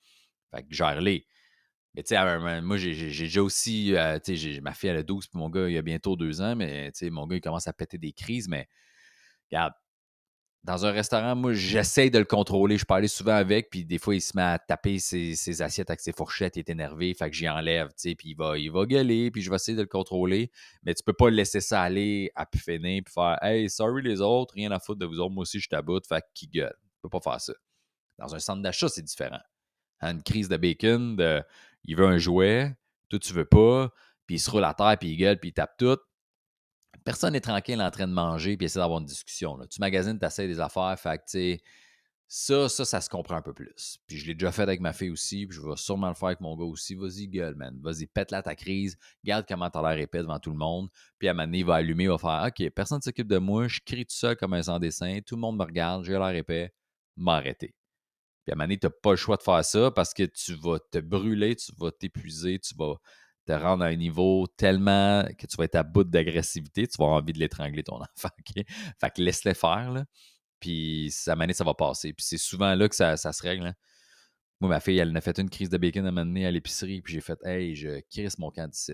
Fait 0.53 0.63
que 0.63 0.67
gère-les. 0.69 1.25
Mais 1.95 2.03
tu 2.03 2.13
sais, 2.13 2.61
moi, 2.61 2.75
j'ai 2.75 3.39
aussi, 3.39 3.95
euh, 3.95 4.19
tu 4.19 4.35
sais, 4.35 4.59
ma 4.59 4.73
fille, 4.73 4.89
elle 4.89 4.97
a 4.97 5.03
12, 5.03 5.27
puis 5.27 5.39
mon 5.39 5.49
gars, 5.49 5.69
il 5.69 5.77
a 5.77 5.81
bientôt 5.81 6.17
deux 6.17 6.41
ans, 6.41 6.57
mais 6.57 6.91
tu 6.91 7.05
sais, 7.05 7.09
mon 7.09 7.25
gars, 7.25 7.37
il 7.37 7.41
commence 7.41 7.69
à 7.69 7.73
péter 7.73 7.97
des 7.97 8.11
crises, 8.11 8.49
mais 8.49 8.67
regarde, 9.49 9.73
dans 10.63 10.85
un 10.85 10.91
restaurant, 10.91 11.35
moi, 11.35 11.53
j'essaie 11.53 12.09
de 12.09 12.17
le 12.17 12.25
contrôler. 12.25 12.77
Je 12.77 12.85
parlais 12.85 13.09
souvent 13.09 13.35
avec, 13.35 13.69
puis 13.69 13.83
des 13.83 13.97
fois, 13.97 14.15
il 14.15 14.21
se 14.21 14.35
met 14.35 14.43
à 14.43 14.59
taper 14.59 14.97
ses, 14.97 15.61
assiettes 15.61 15.89
avec 15.89 15.99
ses 15.99 16.13
fourchettes, 16.13 16.55
il 16.55 16.59
est 16.59 16.69
énervé, 16.69 17.13
fait 17.13 17.29
que 17.29 17.35
j'y 17.35 17.49
enlève, 17.49 17.87
tu 17.89 17.93
sais, 17.97 18.15
puis 18.15 18.29
il 18.29 18.35
va, 18.35 18.57
il 18.57 18.71
va 18.71 18.85
gueuler, 18.85 19.29
puis 19.29 19.41
je 19.41 19.49
vais 19.49 19.57
essayer 19.57 19.75
de 19.75 19.81
le 19.81 19.87
contrôler. 19.87 20.51
Mais 20.83 20.93
tu 20.93 21.03
peux 21.03 21.13
pas 21.13 21.29
laisser 21.29 21.59
ça 21.59 21.81
aller 21.81 22.31
à 22.35 22.45
pu 22.45 22.59
puis 22.59 23.03
faire 23.13 23.37
Hey, 23.41 23.69
sorry 23.69 24.01
les 24.03 24.21
autres, 24.21 24.53
rien 24.53 24.71
à 24.71 24.79
foutre 24.79 24.99
de 24.99 25.05
vous 25.05 25.19
autres, 25.19 25.33
moi 25.33 25.41
aussi, 25.41 25.59
je 25.59 25.67
taboute, 25.67 26.07
fait 26.07 26.23
qu'il 26.33 26.49
gueule. 26.49 26.75
Tu 26.81 27.01
peux 27.01 27.09
pas 27.09 27.19
faire 27.19 27.41
ça. 27.41 27.53
Dans 28.17 28.33
un 28.33 28.39
centre 28.39 28.61
d'achat, 28.61 28.87
c'est 28.87 29.01
différent. 29.01 29.41
Une 30.01 30.23
crise 30.23 30.47
de 30.47 30.55
bacon, 30.55 31.17
il 31.83 31.95
veut 31.97 32.05
un 32.05 32.17
jouet, 32.17 32.73
toi, 33.09 33.19
tu 33.19 33.33
veux 33.33 33.45
pas, 33.45 33.89
puis 34.25 34.37
il 34.37 34.39
se 34.39 34.49
roule 34.49 34.63
à 34.63 34.73
terre, 34.73 34.97
puis 34.97 35.09
il 35.09 35.17
gueule, 35.17 35.39
puis 35.39 35.49
il 35.49 35.53
tape 35.53 35.75
tout 35.77 35.99
personne 37.03 37.33
n'est 37.33 37.41
tranquille 37.41 37.81
en 37.81 37.91
train 37.91 38.07
de 38.07 38.13
manger 38.13 38.57
puis 38.57 38.65
essaie 38.65 38.79
d'avoir 38.79 38.99
une 38.99 39.05
discussion. 39.05 39.57
Là. 39.57 39.67
Tu 39.67 39.79
magasines, 39.79 40.19
tu 40.19 40.25
essaies 40.25 40.47
des 40.47 40.59
affaires, 40.59 40.97
fait 40.99 41.17
que, 41.17 41.57
ça, 42.35 42.67
ça, 42.67 42.83
ça 42.83 42.99
se 42.99 43.09
comprend 43.09 43.35
un 43.35 43.41
peu 43.43 43.53
plus. 43.53 43.99
Puis 44.07 44.17
je 44.17 44.25
l'ai 44.25 44.33
déjà 44.33 44.51
fait 44.51 44.63
avec 44.63 44.79
ma 44.79 44.91
fille 44.91 45.11
aussi, 45.11 45.45
puis 45.45 45.55
je 45.55 45.61
vais 45.61 45.75
sûrement 45.75 46.07
le 46.07 46.15
faire 46.15 46.29
avec 46.29 46.41
mon 46.41 46.57
gars 46.57 46.65
aussi. 46.65 46.95
Vas-y, 46.95 47.27
gueule, 47.27 47.53
man. 47.53 47.79
Vas-y, 47.83 48.07
pète 48.07 48.31
là 48.31 48.41
ta 48.41 48.55
crise. 48.55 48.97
Garde 49.23 49.45
comment 49.47 49.69
t'as 49.69 49.81
l'air 49.83 50.01
épais 50.01 50.19
devant 50.19 50.39
tout 50.39 50.49
le 50.49 50.57
monde. 50.57 50.89
Puis 51.19 51.27
à 51.27 51.33
un 51.33 51.53
il 51.53 51.63
va 51.63 51.75
allumer, 51.75 52.05
il 52.05 52.09
va 52.09 52.17
faire 52.17 52.47
OK, 52.47 52.69
personne 52.71 52.97
ne 52.97 53.03
s'occupe 53.03 53.27
de 53.27 53.37
moi, 53.37 53.67
je 53.67 53.81
crie 53.85 54.05
tout 54.05 54.15
seul 54.15 54.35
comme 54.35 54.53
un 54.53 54.63
sans-dessin, 54.63 55.19
tout 55.23 55.35
le 55.35 55.41
monde 55.41 55.57
me 55.57 55.63
regarde, 55.63 56.05
j'ai 56.05 56.13
l'air 56.13 56.29
épais, 56.29 56.73
m'arrêter. 57.15 57.75
Puis 58.45 58.51
à 58.51 58.53
un 58.53 58.55
moment 58.55 58.65
donné, 58.65 58.79
tu 58.79 58.87
n'as 58.87 58.91
pas 59.01 59.11
le 59.11 59.17
choix 59.17 59.37
de 59.37 59.43
faire 59.43 59.63
ça 59.63 59.91
parce 59.91 60.13
que 60.13 60.23
tu 60.23 60.55
vas 60.55 60.79
te 60.79 60.97
brûler, 60.97 61.55
tu 61.55 61.71
vas 61.77 61.91
t'épuiser, 61.91 62.57
tu 62.57 62.73
vas 62.75 62.95
te 63.45 63.51
rendre 63.51 63.83
à 63.83 63.87
un 63.87 63.95
niveau 63.95 64.47
tellement 64.57 65.23
que 65.37 65.47
tu 65.47 65.57
vas 65.57 65.65
être 65.65 65.75
à 65.75 65.83
bout 65.83 66.03
d'agressivité, 66.03 66.87
tu 66.87 66.95
vas 66.97 67.05
avoir 67.05 67.21
envie 67.21 67.33
de 67.33 67.39
l'étrangler 67.39 67.83
ton 67.83 67.95
enfant. 68.17 68.29
Fait 68.55 69.09
que 69.09 69.21
laisse-le 69.21 69.53
faire, 69.53 69.91
là. 69.91 70.05
Puis 70.59 71.09
ça 71.11 71.33
année, 71.33 71.53
ça 71.53 71.65
va 71.65 71.73
passer. 71.73 72.13
Puis 72.13 72.25
c'est 72.25 72.37
souvent 72.37 72.73
là 72.73 72.87
que 72.87 72.95
ça, 72.95 73.17
se 73.17 73.41
règle. 73.41 73.67
Hein. 73.67 73.73
Moi, 74.61 74.69
ma 74.69 74.79
fille, 74.79 74.97
elle 74.97 75.15
a 75.15 75.21
fait 75.21 75.37
une 75.39 75.49
crise 75.49 75.69
de 75.69 75.77
bacon 75.77 76.05
à 76.05 76.09
un 76.09 76.11
moment 76.11 76.45
à 76.45 76.51
l'épicerie, 76.51 77.01
puis 77.01 77.13
j'ai 77.13 77.21
fait 77.21 77.37
Hey, 77.43 77.75
je 77.75 77.99
crisse 78.09 78.37
mon 78.37 78.49
camp 78.49 78.69
d'ici. 78.69 78.93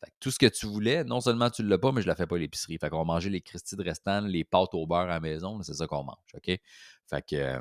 Fait 0.00 0.10
que 0.10 0.16
tout 0.20 0.30
ce 0.30 0.38
que 0.38 0.46
tu 0.46 0.66
voulais, 0.66 1.04
non 1.04 1.20
seulement 1.20 1.50
tu 1.50 1.62
ne 1.62 1.68
l'as 1.68 1.78
pas, 1.78 1.92
mais 1.92 2.00
je 2.00 2.06
ne 2.06 2.12
la 2.12 2.16
fais 2.16 2.26
pas 2.26 2.36
à 2.36 2.38
l'épicerie. 2.38 2.78
Fait 2.78 2.88
qu'on 2.88 3.04
mangeait 3.04 3.30
les 3.30 3.42
cristilles 3.42 3.76
de 3.76 3.84
restant, 3.84 4.22
les 4.22 4.42
pâtes 4.42 4.74
au 4.74 4.86
beurre 4.86 5.02
à 5.02 5.06
la 5.06 5.20
maison, 5.20 5.60
c'est 5.62 5.74
ça 5.74 5.86
qu'on 5.86 6.02
mange. 6.02 6.16
OK? 6.34 6.46
Fait 6.46 7.22
que, 7.28 7.36
euh, 7.36 7.60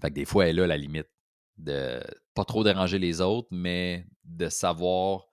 fait 0.00 0.10
que 0.10 0.14
des 0.14 0.24
fois, 0.24 0.46
elle 0.46 0.56
là 0.56 0.66
la 0.68 0.76
limite 0.76 1.08
de 1.56 2.00
pas 2.34 2.44
trop 2.44 2.64
déranger 2.64 2.98
les 2.98 3.20
autres, 3.20 3.48
mais 3.50 4.06
de 4.24 4.48
savoir 4.48 5.26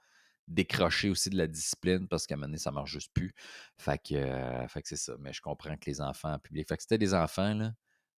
décrocher 0.47 1.09
aussi 1.09 1.29
de 1.29 1.37
la 1.37 1.47
discipline 1.47 2.07
parce 2.07 2.27
qu'à 2.27 2.35
un 2.35 2.37
moment 2.37 2.47
donné, 2.47 2.57
ça 2.57 2.71
marche 2.71 2.91
juste 2.91 3.13
plus. 3.13 3.33
Fait 3.77 3.97
que, 3.97 4.15
euh, 4.15 4.67
fait 4.67 4.81
que 4.81 4.89
c'est 4.89 4.97
ça. 4.97 5.13
Mais 5.19 5.33
je 5.33 5.41
comprends 5.41 5.75
que 5.77 5.85
les 5.85 6.01
enfants 6.01 6.37
publics. 6.39 6.67
Fait 6.67 6.77
que 6.77 6.83
c'était 6.83 6.97
des 6.97 7.13
enfants, 7.13 7.53
là. 7.53 7.71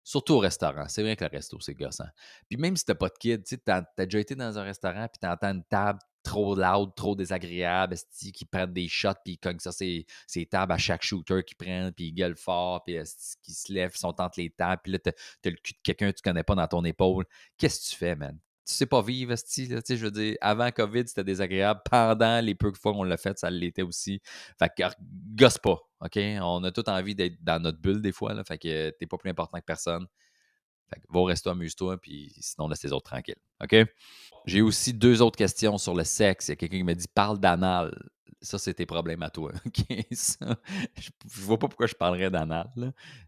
Surtout 0.06 0.34
au 0.34 0.40
restaurant. 0.40 0.88
C'est 0.90 1.02
vrai 1.02 1.16
que 1.16 1.24
le 1.24 1.30
resto, 1.30 1.60
c'est 1.62 1.76
gossant. 1.76 2.10
Puis 2.50 2.58
même 2.58 2.76
si 2.76 2.84
t'as 2.84 2.96
pas 2.96 3.08
de 3.08 3.14
kid, 3.18 3.44
tu 3.44 3.58
as 3.68 3.82
déjà 3.98 4.20
été 4.20 4.36
dans 4.36 4.58
un 4.60 4.64
restaurant 4.64 5.08
puis 5.08 5.20
t'entends 5.22 5.52
une 5.54 5.64
table 5.64 6.00
trop 6.24 6.56
loud, 6.56 6.96
trop 6.96 7.16
désagréable, 7.16 7.96
qui 8.34 8.46
prennent 8.46 8.74
des 8.74 8.88
shots, 8.88 9.10
puis 9.24 9.34
ils 9.34 9.38
cognent 9.38 9.60
ça, 9.60 9.72
c'est 9.72 10.06
tables 10.50 10.72
à 10.72 10.78
chaque 10.78 11.04
shooter 11.04 11.44
qui 11.44 11.56
prennent, 11.56 11.92
puis 11.92 12.08
ils 12.08 12.14
gueulent 12.14 12.38
fort, 12.38 12.84
puis 12.84 12.98
qui 13.42 13.54
se 13.54 13.72
lèvent, 13.72 13.96
sont 13.96 14.20
entre 14.20 14.40
les 14.40 14.50
tables, 14.50 14.82
puis 14.84 14.94
là, 14.94 15.00
t'as 15.00 15.12
as 15.12 15.50
le 15.50 15.58
cul 15.58 15.74
de 15.74 15.80
quelqu'un 15.84 16.12
que 16.12 16.18
tu 16.18 16.22
connais 16.24 16.44
pas 16.44 16.56
dans 16.56 16.68
ton 16.68 16.84
épaule. 16.86 17.26
Qu'est-ce 17.58 17.82
que 17.82 17.92
tu 17.92 17.96
fais, 17.98 18.16
man? 18.16 18.40
Tu 18.66 18.74
sais 18.76 18.86
pas 18.86 19.02
vivre, 19.02 19.34
esti, 19.34 19.68
là, 19.68 19.82
je 19.86 19.96
veux 19.96 20.12
dire, 20.12 20.38
avant 20.40 20.72
COVID, 20.72 21.04
c'était 21.06 21.26
désagréable. 21.26 21.82
Pendant 21.92 22.40
les 22.42 22.56
peu 22.56 22.72
de 22.72 22.78
fois 22.78 22.94
qu'on 22.94 23.04
l'a 23.04 23.18
fait, 23.18 23.38
ça 23.38 23.50
l'était 23.50 23.82
aussi. 23.82 24.22
Fait 24.58 24.70
que, 24.70 24.84
gosse 25.36 25.58
pas, 25.58 25.82
OK? 26.00 26.18
On 26.18 26.64
a 26.64 26.72
tout 26.72 26.90
envie 26.90 27.14
d'être 27.14 27.44
dans 27.44 27.62
notre 27.62 27.80
bulle 27.80 28.02
des 28.02 28.14
fois, 28.14 28.34
là, 28.34 28.46
fait 28.46 28.58
que 28.58 28.90
t'es 28.92 29.06
pas 29.06 29.18
plus 29.18 29.30
important 29.30 29.60
que 29.60 29.66
personne. 29.66 30.08
Fait 30.90 31.00
que 31.00 31.06
va 31.10 31.20
au 31.20 31.26
resto, 31.26 31.50
amuse-toi, 31.50 31.98
puis 31.98 32.34
sinon, 32.40 32.68
laisse 32.68 32.84
les 32.84 32.92
autres 32.92 33.10
tranquilles. 33.10 33.36
OK? 33.62 33.76
J'ai 34.46 34.62
aussi 34.62 34.94
deux 34.94 35.22
autres 35.22 35.38
questions 35.38 35.78
sur 35.78 35.96
le 35.96 36.04
sexe. 36.04 36.48
Il 36.48 36.52
y 36.52 36.54
a 36.54 36.56
quelqu'un 36.56 36.78
qui 36.78 36.84
m'a 36.84 36.96
dit 36.96 37.08
parle 37.14 37.40
d'anal. 37.40 37.94
Ça, 38.42 38.58
c'est 38.58 38.74
tes 38.74 38.86
problèmes 38.86 39.24
à 39.24 39.30
toi. 39.30 39.54
OK? 39.66 39.86
je, 39.90 40.46
ne 40.46 40.56
vois 41.26 41.58
pas 41.58 41.70
pourquoi 41.70 41.88
je 41.88 41.96
parlerais 41.96 42.30
d'anal. 42.30 42.70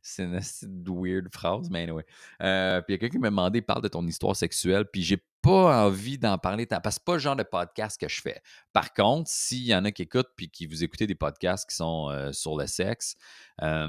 C'est 0.02 0.24
une 0.24 0.40
weird 0.88 1.30
phrase, 1.32 1.70
mais 1.70 1.84
anyway. 1.84 2.06
Euh, 2.42 2.82
puis 2.82 2.94
il 2.94 2.96
y 2.96 2.98
a 2.98 3.00
quelqu'un 3.00 3.16
qui 3.16 3.20
m'a 3.20 3.30
demandé 3.30 3.62
parle 3.62 3.82
de 3.82 3.88
ton 3.88 4.06
histoire 4.06 4.36
sexuelle, 4.36 4.86
puis 4.92 5.04
j'ai 5.04 5.24
pas 5.42 5.86
envie 5.86 6.18
d'en 6.18 6.38
parler 6.38 6.66
parce 6.66 6.82
que 6.84 6.92
c'est 6.92 7.04
pas 7.06 7.14
le 7.14 7.20
genre 7.20 7.36
de 7.36 7.44
podcast 7.44 8.02
que 8.02 8.10
je 8.10 8.20
fais. 8.20 8.42
Par 8.74 8.94
contre, 8.94 9.30
s'il 9.30 9.64
y 9.64 9.76
en 9.76 9.86
a 9.86 9.92
qui 9.92 10.02
écoutent 10.02 10.32
puis 10.36 10.50
qui 10.50 10.66
vous 10.66 10.84
écoutez 10.84 11.08
des 11.08 11.16
podcasts 11.16 11.70
qui 11.70 11.76
sont 11.76 12.10
euh, 12.10 12.34
sur 12.34 12.58
le 12.58 12.68
sexe, 12.68 13.16
euh, 13.62 13.88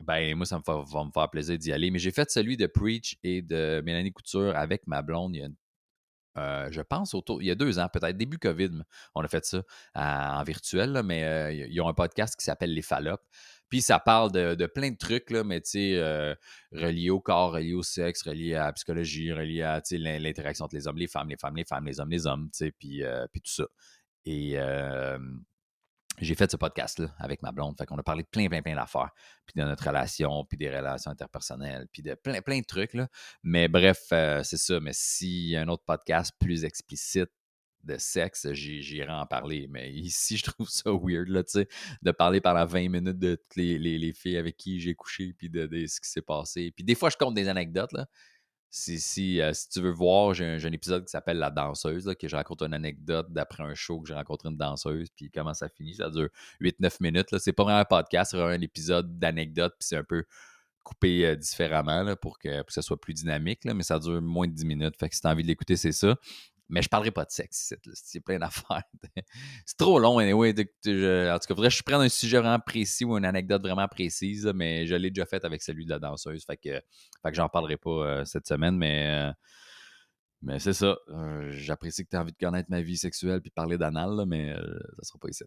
ben, 0.00 0.34
moi, 0.34 0.46
ça 0.46 0.58
me 0.58 0.62
va 0.62 1.04
me 1.04 1.10
faire 1.10 1.30
plaisir 1.30 1.58
d'y 1.58 1.72
aller. 1.72 1.90
Mais 1.90 1.98
j'ai 1.98 2.10
fait 2.10 2.30
celui 2.30 2.56
de 2.56 2.66
Preach 2.66 3.16
et 3.22 3.42
de 3.42 3.82
Mélanie 3.84 4.12
Couture 4.12 4.54
avec 4.56 4.86
ma 4.86 5.02
blonde 5.02 5.34
il 5.34 5.40
y 5.40 5.44
a 5.44 5.48
euh, 6.38 6.68
je 6.70 6.82
pense, 6.82 7.14
autour, 7.14 7.42
il 7.42 7.46
y 7.46 7.50
a 7.50 7.54
deux 7.54 7.78
ans, 7.78 7.88
peut-être 7.90 8.16
début 8.16 8.38
COVID, 8.38 8.82
on 9.14 9.22
a 9.22 9.28
fait 9.28 9.44
ça 9.44 9.62
en 9.94 10.42
virtuel, 10.42 11.02
mais 11.04 11.24
euh, 11.24 11.52
ils 11.52 11.80
ont 11.80 11.88
un 11.88 11.94
podcast 11.94 12.36
qui 12.36 12.44
s'appelle 12.44 12.74
Les 12.74 12.82
Fallopes. 12.82 13.24
Puis 13.68 13.80
ça 13.80 13.98
parle 13.98 14.30
de, 14.32 14.66
plein 14.66 14.90
de 14.90 14.96
trucs, 14.96 15.30
là, 15.30 15.42
mais 15.42 15.60
tu 15.60 15.70
sais, 15.70 15.96
euh, 15.96 16.34
au 17.10 17.20
corps, 17.20 17.52
reliés 17.52 17.74
au 17.74 17.82
sexe, 17.82 18.22
reliés 18.22 18.54
à 18.54 18.66
la 18.66 18.72
psychologie, 18.74 19.32
reliés 19.32 19.62
à 19.62 19.82
l'interaction 19.90 20.66
entre 20.66 20.76
les 20.76 20.86
hommes, 20.86 20.98
les 20.98 21.08
femmes, 21.08 21.28
les 21.28 21.36
femmes, 21.36 21.56
les 21.56 21.64
femmes, 21.64 21.86
les 21.86 22.00
hommes, 22.00 22.10
les 22.10 22.26
hommes, 22.26 22.50
tu 22.52 22.66
sais, 22.66 22.72
puis, 22.72 23.02
puis 23.32 23.40
tout 23.40 23.50
ça. 23.50 23.66
Et 24.24 24.56
j'ai 26.18 26.34
fait 26.34 26.50
ce 26.50 26.56
podcast-là 26.56 27.14
avec 27.18 27.42
ma 27.42 27.52
blonde. 27.52 27.76
Fait 27.78 27.86
qu'on 27.86 27.98
a 27.98 28.02
parlé 28.02 28.22
de 28.22 28.28
plein, 28.28 28.48
plein, 28.48 28.62
plein 28.62 28.74
d'affaires. 28.74 29.10
Puis 29.46 29.60
de 29.60 29.66
notre 29.66 29.86
relation, 29.86 30.44
puis 30.44 30.56
des 30.56 30.68
relations 30.68 31.10
interpersonnelles, 31.10 31.86
puis 31.92 32.02
de 32.02 32.14
plein, 32.14 32.40
plein 32.40 32.60
de 32.60 32.64
trucs. 32.64 32.94
Là. 32.94 33.08
Mais 33.42 33.68
bref, 33.68 34.06
euh, 34.12 34.42
c'est 34.42 34.56
ça. 34.56 34.80
Mais 34.80 34.92
s'il 34.92 35.48
y 35.48 35.56
a 35.56 35.62
un 35.62 35.68
autre 35.68 35.84
podcast 35.84 36.32
plus 36.38 36.64
explicite 36.64 37.30
de 37.86 37.96
sexe, 37.98 38.52
j'irai 38.52 39.12
en 39.12 39.26
parler. 39.26 39.68
Mais 39.70 39.92
ici, 39.92 40.36
je 40.36 40.44
trouve 40.50 40.68
ça 40.68 40.90
weird, 40.90 41.28
là, 41.28 41.44
tu 41.44 41.60
sais, 41.60 41.68
de 42.02 42.10
parler 42.10 42.40
pendant 42.40 42.66
20 42.66 42.88
minutes 42.88 43.18
de 43.18 43.36
toutes 43.36 43.56
les, 43.56 43.78
les, 43.78 44.12
filles 44.12 44.36
avec 44.36 44.56
qui 44.56 44.80
j'ai 44.80 44.94
couché, 44.94 45.32
puis 45.38 45.48
de, 45.48 45.66
de, 45.66 45.86
ce 45.86 46.00
qui 46.00 46.08
s'est 46.08 46.22
passé. 46.22 46.72
Puis 46.74 46.84
des 46.84 46.94
fois, 46.94 47.10
je 47.10 47.16
compte 47.16 47.34
des 47.34 47.48
anecdotes, 47.48 47.92
là. 47.92 48.06
Si, 48.70 49.40
euh, 49.40 49.52
si, 49.52 49.68
tu 49.70 49.80
veux 49.80 49.90
voir, 49.90 50.34
j'ai 50.34 50.44
un, 50.44 50.72
épisode 50.72 51.04
qui 51.04 51.10
s'appelle 51.10 51.38
La 51.38 51.50
danseuse, 51.50 52.12
que 52.20 52.28
je 52.28 52.36
raconte 52.36 52.62
une 52.62 52.74
anecdote 52.74 53.26
d'après 53.30 53.62
un 53.62 53.74
show 53.74 54.00
que 54.00 54.08
j'ai 54.08 54.14
rencontré 54.14 54.48
une 54.48 54.56
danseuse, 54.56 55.08
puis 55.16 55.30
comment 55.30 55.54
ça 55.54 55.68
finit. 55.68 55.94
Ça 55.94 56.10
dure 56.10 56.28
8-9 56.60 56.96
minutes. 57.00 57.38
C'est 57.38 57.52
pas 57.52 57.64
vraiment 57.64 57.78
un 57.78 57.84
podcast, 57.84 58.32
c'est 58.32 58.36
vraiment 58.36 58.52
un 58.52 58.60
épisode 58.60 59.18
d'anecdote, 59.18 59.74
puis 59.78 59.86
c'est 59.88 59.96
un 59.96 60.04
peu 60.04 60.24
coupé 60.82 61.26
euh, 61.26 61.36
différemment 61.36 62.04
pour, 62.16 62.38
que, 62.38 62.58
pour, 62.58 62.66
que, 62.66 62.72
ça 62.72 62.82
soit 62.82 63.00
plus 63.00 63.14
dynamique, 63.14 63.64
mais 63.64 63.82
ça 63.82 63.98
dure 63.98 64.20
moins 64.20 64.46
de 64.46 64.52
10 64.52 64.64
minutes. 64.66 64.96
Fait 64.98 65.08
que 65.08 65.14
si 65.14 65.20
tu 65.20 65.26
as 65.26 65.30
envie 65.30 65.42
de 65.42 65.48
l'écouter, 65.48 65.76
c'est 65.76 65.92
ça. 65.92 66.16
Mais 66.68 66.82
je 66.82 66.88
parlerai 66.88 67.12
pas 67.12 67.24
de 67.24 67.30
sexe 67.30 67.74
C'est 67.94 68.20
plein 68.20 68.38
d'affaires. 68.38 68.82
c'est 69.66 69.76
trop 69.76 69.98
long, 69.98 70.16
en 70.16 70.24
tout 70.24 70.64
cas, 70.84 71.54
faudrait 71.54 71.68
que 71.68 71.74
je 71.74 71.82
prenne 71.82 72.00
un 72.00 72.08
sujet 72.08 72.38
vraiment 72.38 72.58
précis 72.58 73.04
ou 73.04 73.16
une 73.16 73.24
anecdote 73.24 73.62
vraiment 73.62 73.86
précise, 73.88 74.50
mais 74.54 74.86
je 74.86 74.94
l'ai 74.94 75.10
déjà 75.10 75.26
fait 75.26 75.44
avec 75.44 75.62
celui 75.62 75.84
de 75.84 75.90
la 75.90 75.98
danseuse. 75.98 76.44
Fait 76.44 76.56
que, 76.56 76.70
fait 76.70 77.30
que 77.30 77.34
j'en 77.34 77.48
parlerai 77.48 77.76
pas 77.76 77.90
euh, 77.90 78.24
cette 78.24 78.48
semaine, 78.48 78.76
mais, 78.76 79.28
euh, 79.28 79.32
mais 80.42 80.58
c'est 80.58 80.72
ça. 80.72 80.96
Euh, 81.08 81.50
j'apprécie 81.52 82.04
que 82.04 82.10
tu 82.10 82.16
aies 82.16 82.18
envie 82.18 82.32
de 82.32 82.38
connaître 82.38 82.70
ma 82.70 82.82
vie 82.82 82.96
sexuelle 82.96 83.40
puis 83.40 83.50
parler 83.50 83.78
d'anal, 83.78 84.24
mais 84.26 84.52
ça 84.96 85.02
sera 85.02 85.18
pas 85.20 85.28
ici. 85.28 85.44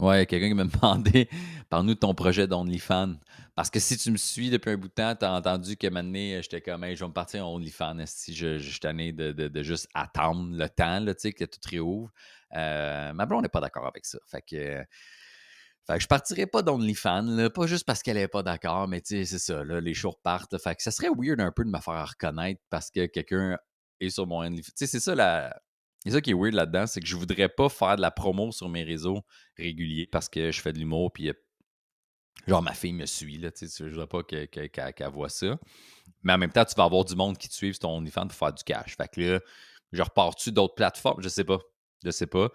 Ouais, 0.00 0.24
quelqu'un 0.24 0.48
qui 0.48 0.54
m'a 0.54 0.64
demandé 0.80 1.28
parle-nous 1.68 1.94
de 1.94 1.98
ton 1.98 2.14
projet 2.14 2.46
d'OnlyFans. 2.46 3.16
Parce 3.54 3.68
que 3.68 3.78
si 3.78 3.98
tu 3.98 4.10
me 4.10 4.16
suis 4.16 4.48
depuis 4.48 4.70
un 4.70 4.76
bout 4.78 4.88
de 4.88 4.94
temps, 4.94 5.14
tu 5.14 5.26
as 5.26 5.32
entendu 5.32 5.76
que 5.76 5.86
maintenant, 5.88 6.40
j'étais 6.40 6.62
comme 6.62 6.86
je 6.86 6.98
vais 6.98 7.06
me 7.06 7.12
partir 7.12 7.46
en 7.46 7.54
OnlyFans. 7.54 8.04
Si 8.06 8.34
je, 8.34 8.58
je 8.58 8.70
suis 8.70 8.80
tanné 8.80 9.12
de, 9.12 9.32
de, 9.32 9.62
juste 9.62 9.88
attendre 9.94 10.56
le 10.56 10.68
temps 10.70 11.00
là, 11.00 11.14
que 11.14 11.44
tout 11.44 11.60
réouvre. 11.68 12.10
Euh, 12.56 13.12
ma 13.12 13.26
blonde 13.26 13.42
n'est 13.42 13.50
pas 13.50 13.60
d'accord 13.60 13.86
avec 13.86 14.06
ça. 14.06 14.18
Fait 14.26 14.42
que. 14.42 14.82
Fait 15.86 15.94
que 15.94 16.02
je 16.02 16.06
partirai 16.06 16.46
pas 16.46 16.62
d'OnlyFans, 16.62 17.50
pas 17.54 17.66
juste 17.66 17.84
parce 17.86 18.02
qu'elle 18.02 18.16
n'est 18.16 18.28
pas 18.28 18.42
d'accord, 18.42 18.86
mais 18.86 19.00
c'est 19.02 19.24
ça, 19.24 19.64
là, 19.64 19.80
les 19.80 19.94
jours 19.94 20.18
partent. 20.20 20.56
Fait 20.58 20.74
que 20.74 20.82
ça 20.82 20.90
serait 20.90 21.08
weird 21.08 21.40
un 21.40 21.52
peu 21.52 21.64
de 21.64 21.70
me 21.70 21.80
faire 21.80 22.08
reconnaître 22.08 22.60
parce 22.70 22.90
que 22.90 23.06
quelqu'un 23.06 23.58
est 23.98 24.10
sur 24.10 24.26
mon 24.26 24.40
OnlyFans. 24.40 24.72
C'est 24.76 24.86
ça 24.86 25.14
la, 25.14 25.60
et 26.06 26.10
ça 26.10 26.20
qui 26.20 26.30
est 26.30 26.34
weird 26.34 26.54
là-dedans, 26.54 26.86
c'est 26.86 27.00
que 27.00 27.06
je 27.06 27.16
voudrais 27.16 27.48
pas 27.48 27.68
faire 27.68 27.96
de 27.96 28.00
la 28.00 28.10
promo 28.10 28.52
sur 28.52 28.68
mes 28.68 28.82
réseaux 28.82 29.20
réguliers 29.56 30.06
parce 30.06 30.28
que 30.28 30.50
je 30.50 30.60
fais 30.60 30.72
de 30.72 30.78
l'humour, 30.78 31.12
puis 31.12 31.30
genre 32.46 32.62
ma 32.62 32.72
fille 32.72 32.92
me 32.92 33.06
suit, 33.06 33.38
là, 33.38 33.50
tu 33.50 33.68
sais, 33.68 33.88
voudrais 33.88 34.06
pas 34.06 34.22
qu'elle 34.22 35.10
voit 35.10 35.28
ça. 35.28 35.58
Mais 36.22 36.32
en 36.32 36.38
même 36.38 36.52
temps, 36.52 36.64
tu 36.64 36.74
vas 36.74 36.84
avoir 36.84 37.04
du 37.04 37.14
monde 37.14 37.36
qui 37.36 37.48
te 37.48 37.54
suit 37.54 37.74
sur 37.74 37.80
ton 37.80 37.98
OnlyFans 37.98 38.28
pour 38.28 38.36
faire 38.36 38.52
du 38.52 38.64
cash. 38.64 38.96
Fait 38.96 39.08
que 39.08 39.20
là, 39.20 39.40
je 39.92 40.02
repars-tu 40.02 40.52
d'autres 40.52 40.74
plateformes? 40.74 41.22
Je 41.22 41.28
sais 41.28 41.44
pas. 41.44 41.58
Je 42.04 42.10
sais 42.10 42.26
pas. 42.26 42.48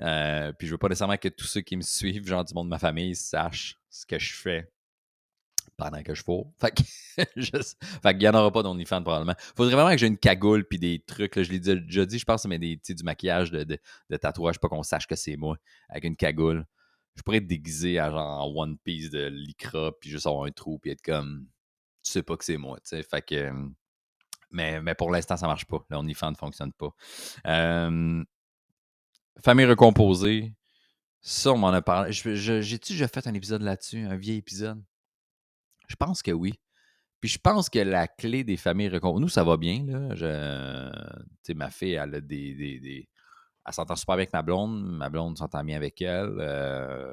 Euh, 0.00 0.52
puis 0.52 0.66
je 0.66 0.72
veux 0.72 0.78
pas 0.78 0.88
nécessairement 0.88 1.16
que 1.16 1.28
tous 1.28 1.46
ceux 1.46 1.60
qui 1.60 1.76
me 1.76 1.82
suivent, 1.82 2.26
genre 2.26 2.44
du 2.44 2.54
monde 2.54 2.66
de 2.66 2.70
ma 2.70 2.78
famille, 2.78 3.14
sachent 3.14 3.80
ce 3.90 4.06
que 4.06 4.18
je 4.18 4.34
fais 4.34 4.70
pendant 5.82 6.02
que 6.02 6.14
je 6.14 6.22
fous. 6.22 6.52
Fait 6.60 6.70
que, 6.70 6.82
qu'il 8.10 8.18
n'y 8.18 8.28
en 8.28 8.34
aura 8.34 8.52
pas 8.52 8.62
d'OnlyFans 8.62 9.02
probablement. 9.02 9.34
Faudrait 9.56 9.74
vraiment 9.74 9.90
que 9.90 9.98
j'ai 9.98 10.06
une 10.06 10.18
cagoule 10.18 10.64
puis 10.64 10.78
des 10.78 11.00
trucs. 11.00 11.40
je 11.40 11.50
l'ai 11.50 11.58
déjà 11.58 12.06
dit, 12.06 12.18
je 12.18 12.24
pense, 12.24 12.44
mais 12.46 12.58
des, 12.58 12.76
du 12.76 13.02
maquillage, 13.02 13.50
de, 13.50 13.64
de, 13.64 14.16
tatouage, 14.16 14.60
pas 14.60 14.68
qu'on 14.68 14.82
sache 14.82 15.06
que 15.06 15.16
c'est 15.16 15.36
moi, 15.36 15.56
avec 15.88 16.04
une 16.04 16.16
cagoule. 16.16 16.66
Je 17.16 17.22
pourrais 17.22 17.38
être 17.38 17.46
déguisé 17.46 17.98
à 17.98 18.10
genre 18.10 18.42
en 18.42 18.62
One 18.62 18.78
Piece 18.78 19.10
de 19.10 19.26
lycra 19.26 19.92
puis 20.00 20.08
juste 20.08 20.26
avoir 20.26 20.44
un 20.44 20.50
trou 20.50 20.78
puis 20.78 20.92
être 20.92 21.02
comme 21.02 21.46
tu 22.02 22.10
sais 22.10 22.22
pas 22.22 22.36
que 22.36 22.44
c'est 22.44 22.56
moi. 22.56 22.78
sais 22.84 23.02
Fait 23.02 23.22
que. 23.22 23.52
Mais, 24.50 24.80
mais 24.80 24.94
pour 24.94 25.10
l'instant, 25.10 25.36
ça 25.36 25.46
marche 25.46 25.64
pas. 25.64 25.84
L'OnlyFans 25.90 26.30
ne 26.30 26.36
fonctionne 26.36 26.72
pas. 26.72 26.94
famille 29.42 29.66
recomposée. 29.66 30.54
Ça, 31.20 31.52
on 31.52 31.58
m'en 31.58 31.68
a 31.68 31.82
parlé. 31.82 32.12
J'ai-tu 32.12 32.92
déjà 32.92 33.08
fait 33.08 33.26
un 33.26 33.34
épisode 33.34 33.62
là-dessus, 33.62 34.04
un 34.04 34.16
vieil 34.16 34.38
épisode? 34.38 34.82
Je 35.92 35.96
pense 35.96 36.22
que 36.22 36.30
oui. 36.30 36.54
Puis 37.20 37.28
je 37.28 37.38
pense 37.38 37.68
que 37.68 37.78
la 37.78 38.08
clé 38.08 38.44
des 38.44 38.56
familles 38.56 38.88
recomposées. 38.88 39.20
Nous, 39.20 39.28
ça 39.28 39.44
va 39.44 39.58
bien. 39.58 39.84
Là. 39.86 40.14
Je... 40.14 41.52
Ma 41.52 41.70
fille, 41.70 41.92
elle 41.92 42.14
a 42.14 42.20
des. 42.20 42.54
des, 42.80 43.08
Elle 43.66 43.74
s'entend 43.74 43.94
super 43.94 44.14
avec 44.14 44.32
ma 44.32 44.40
blonde. 44.40 44.82
Ma 44.82 45.10
blonde 45.10 45.36
s'entend 45.36 45.62
bien 45.62 45.76
avec 45.76 46.00
elle. 46.00 46.34
Euh... 46.38 47.12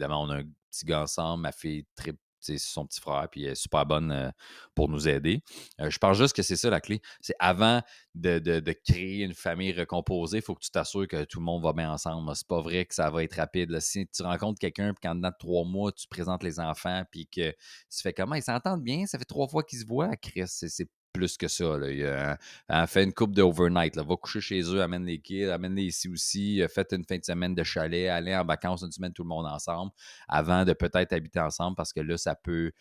on 0.00 0.30
a 0.30 0.36
un 0.40 0.44
petit 0.70 0.84
gars 0.84 1.02
ensemble. 1.02 1.42
Ma 1.42 1.52
fille 1.52 1.86
très 1.96 2.12
c'est 2.40 2.58
son 2.58 2.86
petit 2.86 3.00
frère, 3.00 3.28
puis 3.30 3.44
elle 3.44 3.52
est 3.52 3.54
super 3.54 3.86
bonne 3.86 4.10
euh, 4.10 4.30
pour 4.74 4.88
nous 4.88 5.08
aider. 5.08 5.42
Euh, 5.80 5.90
je 5.90 5.98
pense 5.98 6.16
juste 6.16 6.34
que 6.34 6.42
c'est 6.42 6.56
ça 6.56 6.70
la 6.70 6.80
clé. 6.80 7.00
C'est 7.20 7.34
avant 7.38 7.82
de, 8.14 8.72
créer 8.84 9.22
une 9.22 9.34
famille 9.34 9.72
recomposée, 9.72 10.38
il 10.38 10.42
faut 10.42 10.54
que 10.54 10.64
tu 10.64 10.70
t'assures 10.70 11.06
que 11.06 11.24
tout 11.24 11.38
le 11.38 11.44
monde 11.44 11.62
va 11.62 11.72
bien 11.72 11.92
ensemble. 11.92 12.30
C'est 12.34 12.46
pas 12.46 12.60
vrai 12.60 12.84
que 12.84 12.94
ça 12.94 13.10
va 13.10 13.22
être 13.22 13.34
rapide. 13.34 13.78
Si 13.80 14.06
tu 14.08 14.22
rencontres 14.22 14.58
quelqu'un, 14.58 14.92
puis 14.92 15.08
qu'en 15.08 15.14
dedans 15.14 15.28
de 15.28 15.34
trois 15.38 15.64
mois, 15.64 15.92
tu 15.92 16.06
présentes 16.08 16.42
les 16.42 16.60
enfants, 16.60 17.04
puis 17.10 17.26
que 17.26 17.50
tu 17.50 18.02
fais 18.02 18.12
comment? 18.12 18.34
Ils 18.34 18.42
s'entendent 18.42 18.82
bien, 18.82 19.06
ça 19.06 19.18
fait 19.18 19.24
trois 19.24 19.48
fois 19.48 19.62
qu'ils 19.62 19.80
se 19.80 19.86
voient, 19.86 20.16
Chris. 20.16 20.44
C'est 20.46 20.88
plus 21.12 21.36
que 21.36 21.48
ça. 21.48 21.76
Là. 21.78 22.38
Fait 22.86 23.04
une 23.04 23.12
coupe 23.12 23.34
de 23.34 23.42
overnight. 23.42 23.96
Va 23.96 24.16
coucher 24.16 24.40
chez 24.40 24.62
eux, 24.62 24.82
amène 24.82 25.04
les 25.04 25.18
kids, 25.18 25.46
amène-les 25.46 25.84
ici 25.84 26.08
aussi. 26.08 26.62
Faites 26.68 26.92
une 26.92 27.04
fin 27.04 27.18
de 27.18 27.24
semaine 27.24 27.54
de 27.54 27.62
chalet, 27.62 28.08
aller 28.08 28.34
en 28.36 28.44
vacances 28.44 28.82
une 28.82 28.92
semaine 28.92 29.12
tout 29.12 29.22
le 29.22 29.28
monde 29.28 29.46
ensemble 29.46 29.90
avant 30.28 30.64
de 30.64 30.72
peut-être 30.72 31.12
habiter 31.12 31.40
ensemble 31.40 31.76
parce 31.76 31.92
que 31.92 32.00
là, 32.00 32.16
ça 32.16 32.34
peut 32.34 32.72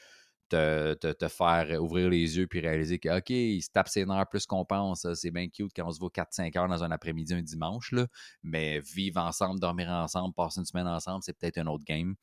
te, 0.50 1.28
faire 1.30 1.82
ouvrir 1.82 2.10
les 2.10 2.38
yeux 2.38 2.48
puis 2.48 2.60
réaliser 2.60 3.00
que, 3.00 3.18
OK, 3.18 3.30
il 3.30 3.62
se 3.62 3.70
tape 3.70 3.90
ses 3.90 4.06
plus 4.30 4.46
qu'on 4.46 4.66
pense. 4.66 5.12
C'est 5.14 5.32
bien 5.32 5.48
cute 5.50 5.72
quand 5.76 5.88
on 5.88 5.92
se 5.92 6.00
voit 6.00 6.10
4-5 6.10 6.58
heures 6.58 6.68
dans 6.68 6.84
un 6.84 6.92
après-midi 6.92 7.34
un 7.34 7.42
dimanche. 7.42 7.92
Là. 7.92 8.08
Mais 8.44 8.80
vivre 8.80 9.22
ensemble, 9.22 9.60
dormir 9.60 9.90
ensemble, 9.90 10.34
passer 10.34 10.60
une 10.60 10.66
semaine 10.66 10.88
ensemble, 10.88 11.24
c'est 11.24 11.38
peut-être 11.38 11.58
un 11.58 11.68
autre 11.68 11.84
game. 11.86 12.16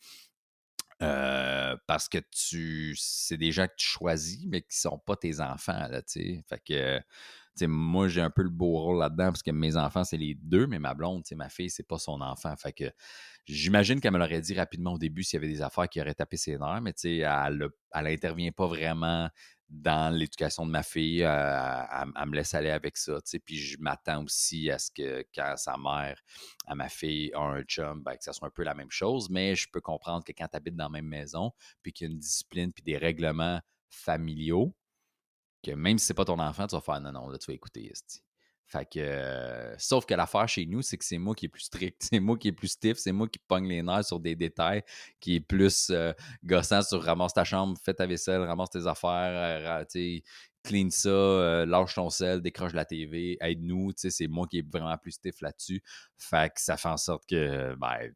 Euh, 1.02 1.76
parce 1.86 2.08
que 2.08 2.18
tu 2.30 2.94
c'est 2.96 3.36
des 3.36 3.52
gens 3.52 3.66
que 3.66 3.74
tu 3.76 3.86
choisis, 3.86 4.46
mais 4.46 4.62
qui 4.62 4.78
sont 4.78 4.98
pas 4.98 5.16
tes 5.16 5.40
enfants, 5.40 5.88
là, 5.90 6.02
tu 6.02 6.42
Fait 6.48 6.60
que, 6.64 7.00
moi, 7.66 8.08
j'ai 8.08 8.20
un 8.20 8.30
peu 8.30 8.42
le 8.42 8.48
beau 8.48 8.78
rôle 8.78 8.98
là-dedans, 8.98 9.26
parce 9.26 9.42
que 9.42 9.50
mes 9.50 9.76
enfants, 9.76 10.04
c'est 10.04 10.16
les 10.16 10.34
deux, 10.34 10.66
mais 10.66 10.78
ma 10.78 10.94
blonde, 10.94 11.24
ma 11.36 11.48
fille, 11.48 11.70
c'est 11.70 11.86
pas 11.86 11.98
son 11.98 12.20
enfant. 12.20 12.54
Fait 12.56 12.72
que 12.72 12.84
j'imagine 13.44 14.00
qu'elle 14.00 14.12
me 14.12 14.18
l'aurait 14.18 14.40
dit 14.40 14.54
rapidement 14.54 14.94
au 14.94 14.98
début 14.98 15.22
s'il 15.24 15.40
y 15.40 15.44
avait 15.44 15.52
des 15.52 15.62
affaires 15.62 15.88
qui 15.88 16.00
auraient 16.00 16.14
tapé 16.14 16.36
ses 16.36 16.58
nerfs, 16.58 16.80
mais 16.82 16.92
tu 16.92 17.02
sais, 17.02 17.16
elle, 17.18 17.68
elle 17.92 18.06
intervient 18.06 18.52
pas 18.52 18.66
vraiment 18.66 19.28
dans 19.68 20.14
l'éducation 20.14 20.66
de 20.66 20.70
ma 20.70 20.82
fille, 20.82 21.20
elle, 21.20 22.26
me 22.26 22.34
laisse 22.34 22.54
aller 22.54 22.70
avec 22.70 22.96
ça. 22.96 23.18
Puis 23.44 23.56
je 23.56 23.78
m'attends 23.80 24.24
aussi 24.24 24.70
à 24.70 24.78
ce 24.78 24.90
que 24.90 25.24
quand 25.34 25.54
sa 25.56 25.76
mère, 25.76 26.20
à 26.66 26.74
ma 26.74 26.88
fille, 26.88 27.32
a 27.34 27.40
un 27.40 27.62
chum, 27.62 28.02
ben, 28.02 28.16
que 28.16 28.24
ça 28.24 28.32
soit 28.32 28.48
un 28.48 28.50
peu 28.50 28.62
la 28.62 28.74
même 28.74 28.90
chose. 28.90 29.30
Mais 29.30 29.54
je 29.54 29.68
peux 29.70 29.80
comprendre 29.80 30.24
que 30.24 30.32
quand 30.32 30.48
tu 30.48 30.56
habites 30.56 30.76
dans 30.76 30.84
la 30.84 30.90
même 30.90 31.06
maison, 31.06 31.52
puis 31.82 31.92
qu'il 31.92 32.08
y 32.08 32.10
a 32.10 32.12
une 32.12 32.18
discipline, 32.18 32.72
puis 32.72 32.82
des 32.82 32.98
règlements 32.98 33.60
familiaux, 33.90 34.74
que 35.62 35.72
même 35.72 35.98
si 35.98 36.06
c'est 36.06 36.14
pas 36.14 36.24
ton 36.24 36.38
enfant, 36.38 36.66
tu 36.66 36.76
vas 36.76 36.82
faire 36.82 37.00
non, 37.00 37.12
non, 37.12 37.28
là, 37.28 37.38
tu 37.38 37.46
vas 37.50 37.54
écouter. 37.54 37.92
Fait 38.66 38.86
que, 38.86 38.98
euh, 38.98 39.74
sauf 39.78 40.06
que 40.06 40.14
l'affaire 40.14 40.48
chez 40.48 40.66
nous, 40.66 40.82
c'est 40.82 40.96
que 40.96 41.04
c'est 41.04 41.18
moi 41.18 41.34
qui 41.34 41.46
est 41.46 41.48
plus 41.48 41.64
strict, 41.64 42.08
c'est 42.10 42.20
moi 42.20 42.36
qui 42.38 42.48
est 42.48 42.52
plus 42.52 42.68
stiff, 42.68 42.96
c'est 42.98 43.12
moi 43.12 43.28
qui 43.28 43.38
pogne 43.38 43.68
les 43.68 43.82
nerfs 43.82 44.06
sur 44.06 44.20
des 44.20 44.34
détails, 44.34 44.82
qui 45.20 45.36
est 45.36 45.40
plus 45.40 45.90
euh, 45.90 46.12
gossant 46.44 46.82
sur 46.82 47.02
ramasse 47.02 47.34
ta 47.34 47.44
chambre, 47.44 47.76
fais 47.84 47.94
ta 47.94 48.06
vaisselle, 48.06 48.42
ramasse 48.42 48.70
tes 48.70 48.86
affaires, 48.86 49.82
euh, 49.82 49.84
clean 50.64 50.88
ça, 50.90 51.08
euh, 51.08 51.66
lâche 51.66 51.94
ton 51.94 52.10
sel, 52.10 52.40
décroche 52.40 52.72
la 52.72 52.84
TV, 52.84 53.36
aide-nous. 53.40 53.92
C'est 53.96 54.26
moi 54.26 54.46
qui 54.48 54.58
est 54.58 54.68
vraiment 54.68 54.96
plus 54.96 55.12
stiff 55.12 55.40
là-dessus. 55.42 55.82
Fait 56.16 56.52
que 56.52 56.60
ça 56.60 56.76
fait 56.76 56.88
en 56.88 56.96
sorte 56.96 57.26
que, 57.28 57.74
ben, 57.76 58.12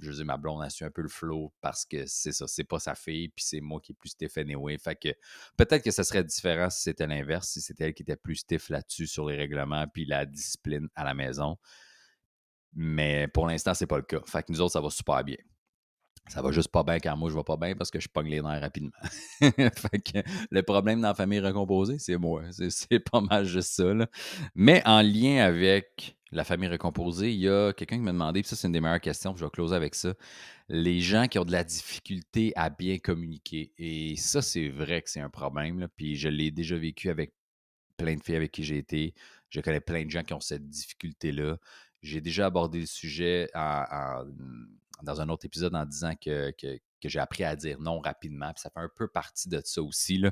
je 0.00 0.10
dis, 0.10 0.24
ma 0.24 0.36
blonde 0.36 0.62
a 0.62 0.68
su 0.68 0.84
un 0.84 0.90
peu 0.90 1.02
le 1.02 1.08
flow 1.08 1.52
parce 1.60 1.84
que 1.84 2.04
c'est 2.06 2.32
ça, 2.32 2.46
c'est 2.48 2.64
pas 2.64 2.80
sa 2.80 2.94
fille, 2.94 3.28
puis 3.28 3.44
c'est 3.44 3.60
moi 3.60 3.80
qui 3.80 3.92
est 3.92 3.94
plus 3.94 4.10
stiff 4.10 4.36
anyway. 4.36 4.76
Fait 4.78 4.96
que 4.96 5.08
peut-être 5.56 5.84
que 5.84 5.92
ça 5.92 6.04
serait 6.04 6.24
différent 6.24 6.68
si 6.68 6.82
c'était 6.82 7.06
l'inverse, 7.06 7.48
si 7.48 7.60
c'était 7.60 7.84
elle 7.84 7.94
qui 7.94 8.02
était 8.02 8.16
plus 8.16 8.36
stiff 8.36 8.68
là-dessus 8.68 9.06
sur 9.06 9.28
les 9.28 9.36
règlements, 9.36 9.86
puis 9.86 10.04
la 10.04 10.26
discipline 10.26 10.88
à 10.96 11.04
la 11.04 11.14
maison. 11.14 11.56
Mais 12.74 13.28
pour 13.28 13.46
l'instant, 13.46 13.74
c'est 13.74 13.86
pas 13.86 13.98
le 13.98 14.02
cas. 14.02 14.20
Fait 14.26 14.42
que 14.42 14.50
nous 14.52 14.60
autres, 14.60 14.72
ça 14.72 14.80
va 14.80 14.90
super 14.90 15.22
bien. 15.22 15.36
Ça 16.28 16.40
va 16.40 16.52
juste 16.52 16.68
pas 16.68 16.82
bien 16.82 16.98
quand 16.98 17.16
moi 17.16 17.30
je 17.30 17.36
vais 17.36 17.42
pas 17.42 17.56
bien 17.56 17.74
parce 17.74 17.90
que 17.90 18.00
je 18.00 18.08
pogne 18.08 18.28
les 18.28 18.40
nerfs 18.40 18.60
rapidement. 18.60 18.92
fait 19.40 19.98
que 19.98 20.22
le 20.50 20.62
problème 20.62 21.00
dans 21.00 21.08
la 21.08 21.14
famille 21.14 21.40
recomposée, 21.40 21.98
c'est 21.98 22.16
moi. 22.16 22.44
C'est 22.70 23.00
pas 23.00 23.20
mal 23.20 23.44
juste 23.44 23.72
ça. 23.72 23.92
Là. 23.92 24.06
Mais 24.54 24.82
en 24.86 25.02
lien 25.02 25.44
avec 25.44 26.16
la 26.30 26.44
famille 26.44 26.68
recomposée, 26.68 27.32
il 27.32 27.40
y 27.40 27.48
a 27.48 27.72
quelqu'un 27.72 27.96
qui 27.96 28.02
m'a 28.02 28.12
demandé, 28.12 28.40
puis 28.40 28.48
ça 28.48 28.56
c'est 28.56 28.66
une 28.66 28.72
des 28.72 28.80
meilleures 28.80 29.00
questions, 29.00 29.36
je 29.36 29.44
vais 29.44 29.50
closer 29.50 29.74
avec 29.74 29.94
ça. 29.94 30.14
Les 30.68 31.00
gens 31.00 31.26
qui 31.26 31.38
ont 31.38 31.44
de 31.44 31.52
la 31.52 31.64
difficulté 31.64 32.52
à 32.56 32.70
bien 32.70 32.98
communiquer. 32.98 33.72
Et 33.76 34.16
ça, 34.16 34.40
c'est 34.40 34.68
vrai 34.68 35.02
que 35.02 35.10
c'est 35.10 35.20
un 35.20 35.28
problème. 35.28 35.86
Puis 35.96 36.16
je 36.16 36.28
l'ai 36.28 36.50
déjà 36.50 36.76
vécu 36.76 37.10
avec 37.10 37.34
plein 37.98 38.16
de 38.16 38.22
filles 38.22 38.36
avec 38.36 38.52
qui 38.52 38.64
j'ai 38.64 38.78
été. 38.78 39.14
Je 39.50 39.60
connais 39.60 39.80
plein 39.80 40.04
de 40.04 40.10
gens 40.10 40.22
qui 40.22 40.32
ont 40.32 40.40
cette 40.40 40.66
difficulté-là. 40.68 41.58
J'ai 42.00 42.22
déjà 42.22 42.46
abordé 42.46 42.80
le 42.80 42.86
sujet 42.86 43.48
dans 45.02 45.20
un 45.20 45.28
autre 45.28 45.46
épisode 45.46 45.74
en 45.74 45.84
disant 45.84 46.14
que, 46.14 46.52
j'ai 47.04 47.18
appris 47.18 47.44
à 47.44 47.56
dire 47.56 47.80
non 47.80 48.00
rapidement. 48.00 48.52
Puis 48.52 48.62
ça 48.62 48.70
fait 48.70 48.80
un 48.80 48.90
peu 48.94 49.08
partie 49.08 49.48
de 49.48 49.60
ça 49.64 49.82
aussi. 49.82 50.22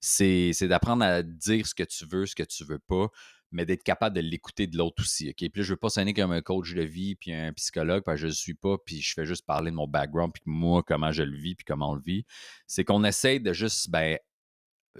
C'est, 0.00 0.68
d'apprendre 0.68 1.04
à 1.04 1.22
dire 1.22 1.66
ce 1.66 1.74
que 1.74 1.82
tu 1.82 2.06
veux, 2.06 2.26
ce 2.26 2.34
que 2.34 2.42
tu 2.42 2.64
veux 2.64 2.78
pas, 2.78 3.08
mais 3.52 3.66
d'être 3.66 3.82
capable 3.82 4.14
de 4.14 4.20
l'écouter 4.20 4.66
de 4.66 4.76
l'autre 4.76 5.02
aussi. 5.02 5.32
Puis 5.34 5.50
là, 5.54 5.62
je 5.62 5.72
veux 5.72 5.76
pas 5.76 5.90
sonner 5.90 6.14
comme 6.14 6.30
un 6.30 6.40
coach 6.42 6.72
de 6.72 6.82
vie 6.82 7.16
puis 7.16 7.32
un 7.32 7.52
psychologue, 7.52 8.04
parce 8.04 8.16
que 8.16 8.22
je 8.22 8.26
ne 8.26 8.32
suis 8.32 8.54
pas, 8.54 8.76
puis 8.78 9.00
je 9.00 9.12
fais 9.12 9.26
juste 9.26 9.44
parler 9.44 9.70
de 9.70 9.76
mon 9.76 9.88
background, 9.88 10.32
puis 10.32 10.42
moi, 10.46 10.82
comment 10.86 11.10
je 11.10 11.24
le 11.24 11.36
vis, 11.36 11.56
puis 11.56 11.64
comment 11.64 11.90
on 11.90 11.94
le 11.94 12.02
vit. 12.02 12.24
C'est 12.66 12.84
qu'on 12.84 13.02
essaie 13.02 13.40
de 13.40 13.52
juste, 13.52 13.90
ben, 13.90 14.18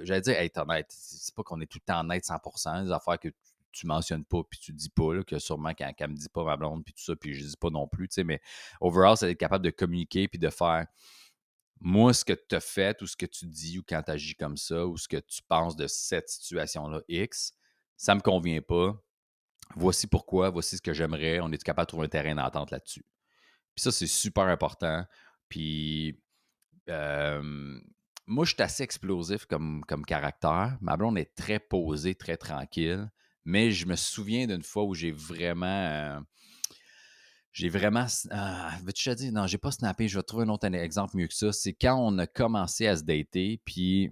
j'allais 0.03 0.21
dire 0.21 0.35
être 0.35 0.59
honnête. 0.59 0.87
C'est 0.91 1.35
pas 1.35 1.43
qu'on 1.43 1.61
est 1.61 1.67
tout 1.67 1.79
le 1.79 1.93
temps 1.93 2.01
honnête 2.01 2.25
100%, 2.25 2.85
des 2.85 2.91
affaires 2.91 3.19
que 3.19 3.29
tu 3.73 3.87
mentionnes 3.87 4.25
pas, 4.25 4.43
puis 4.49 4.59
tu 4.59 4.73
dis 4.73 4.91
pas, 4.91 5.23
que 5.25 5.39
sûrement 5.39 5.71
quand 5.71 5.93
elle 5.97 6.11
me 6.11 6.17
dit 6.17 6.29
pas 6.29 6.45
ma 6.45 6.57
blonde, 6.57 6.85
puis 6.85 6.95
tout 6.95 7.05
ça, 7.05 7.17
puis 7.17 7.35
je 7.35 7.45
dis 7.45 7.57
pas 7.57 7.71
non 7.71 7.89
plus, 7.89 8.09
tu 8.09 8.15
sais, 8.15 8.25
mais 8.25 8.41
overall, 8.81 9.17
c'est 9.17 9.27
d'être 9.27 9.39
capable 9.39 9.65
de 9.65 9.71
communiquer, 9.71 10.29
puis 10.29 10.39
de 10.39 10.51
faire, 10.51 10.87
moi, 11.81 12.13
ce 12.13 12.25
que 12.25 12.33
tu 12.33 12.55
as 12.55 12.61
fait, 12.61 13.01
ou 13.01 13.07
ce 13.07 13.17
que 13.17 13.27
tu 13.27 13.47
dis, 13.47 13.79
ou 13.79 13.83
quand 13.89 14.03
tu 14.03 14.11
agis 14.11 14.35
comme 14.35 14.57
ça, 14.57 14.87
ou 14.87 14.97
ce 14.99 15.09
que 15.09 15.17
tu 15.17 15.41
penses 15.49 15.77
de 15.77 15.87
cette 15.87 16.29
situation-là, 16.29 17.01
X, 17.09 17.55
ça 17.97 18.15
me 18.15 18.21
convient 18.21 18.61
pas. 18.61 19.03
Voici 19.77 20.07
pourquoi, 20.07 20.51
voici 20.51 20.77
ce 20.77 20.83
que 20.83 20.93
j'aimerais. 20.93 21.41
On 21.41 21.51
est 21.53 21.63
capable 21.63 21.87
de 21.87 21.89
trouver 21.89 22.07
un 22.07 22.09
terrain 22.09 22.35
d'entente 22.35 22.71
là-dessus? 22.71 23.05
Puis 23.75 23.83
ça, 23.83 23.93
c'est 23.93 24.07
super 24.07 24.45
important. 24.45 25.05
Puis, 25.49 26.21
moi, 26.89 28.45
je 28.45 28.53
suis 28.55 28.63
assez 28.63 28.83
explosif 28.83 29.47
comme, 29.47 29.83
comme 29.87 30.05
caractère. 30.05 30.77
Ma 30.81 30.97
blonde 30.97 31.19
est 31.19 31.35
très 31.35 31.59
posée, 31.59 32.15
très 32.15 32.37
tranquille. 32.37 33.11
Mais 33.45 33.71
je 33.71 33.87
me 33.87 33.97
souviens 33.97 34.47
d'une 34.47 34.63
fois 34.63 34.85
où 34.85 34.95
j'ai 34.95 35.11
vraiment. 35.11 35.67
Euh, 35.67 36.21
j'ai 37.53 37.69
vraiment. 37.69 38.07
Ah, 38.31 38.79
veux-tu 38.85 39.05
te 39.05 39.15
dire? 39.15 39.33
Non, 39.33 39.47
j'ai 39.47 39.59
pas 39.59 39.73
snappé. 39.73 40.09
Je 40.09 40.19
vais 40.19 40.23
trouver 40.23 40.45
un 40.45 40.49
autre 40.51 40.67
exemple 40.67 41.17
mieux 41.17 41.27
que 41.27 41.35
ça. 41.35 41.53
C'est 41.53 41.73
quand 41.73 41.97
on 41.97 42.19
a 42.19 42.27
commencé 42.27 42.87
à 42.87 42.97
se 42.97 43.03
dater, 43.03 43.61
puis 43.65 44.11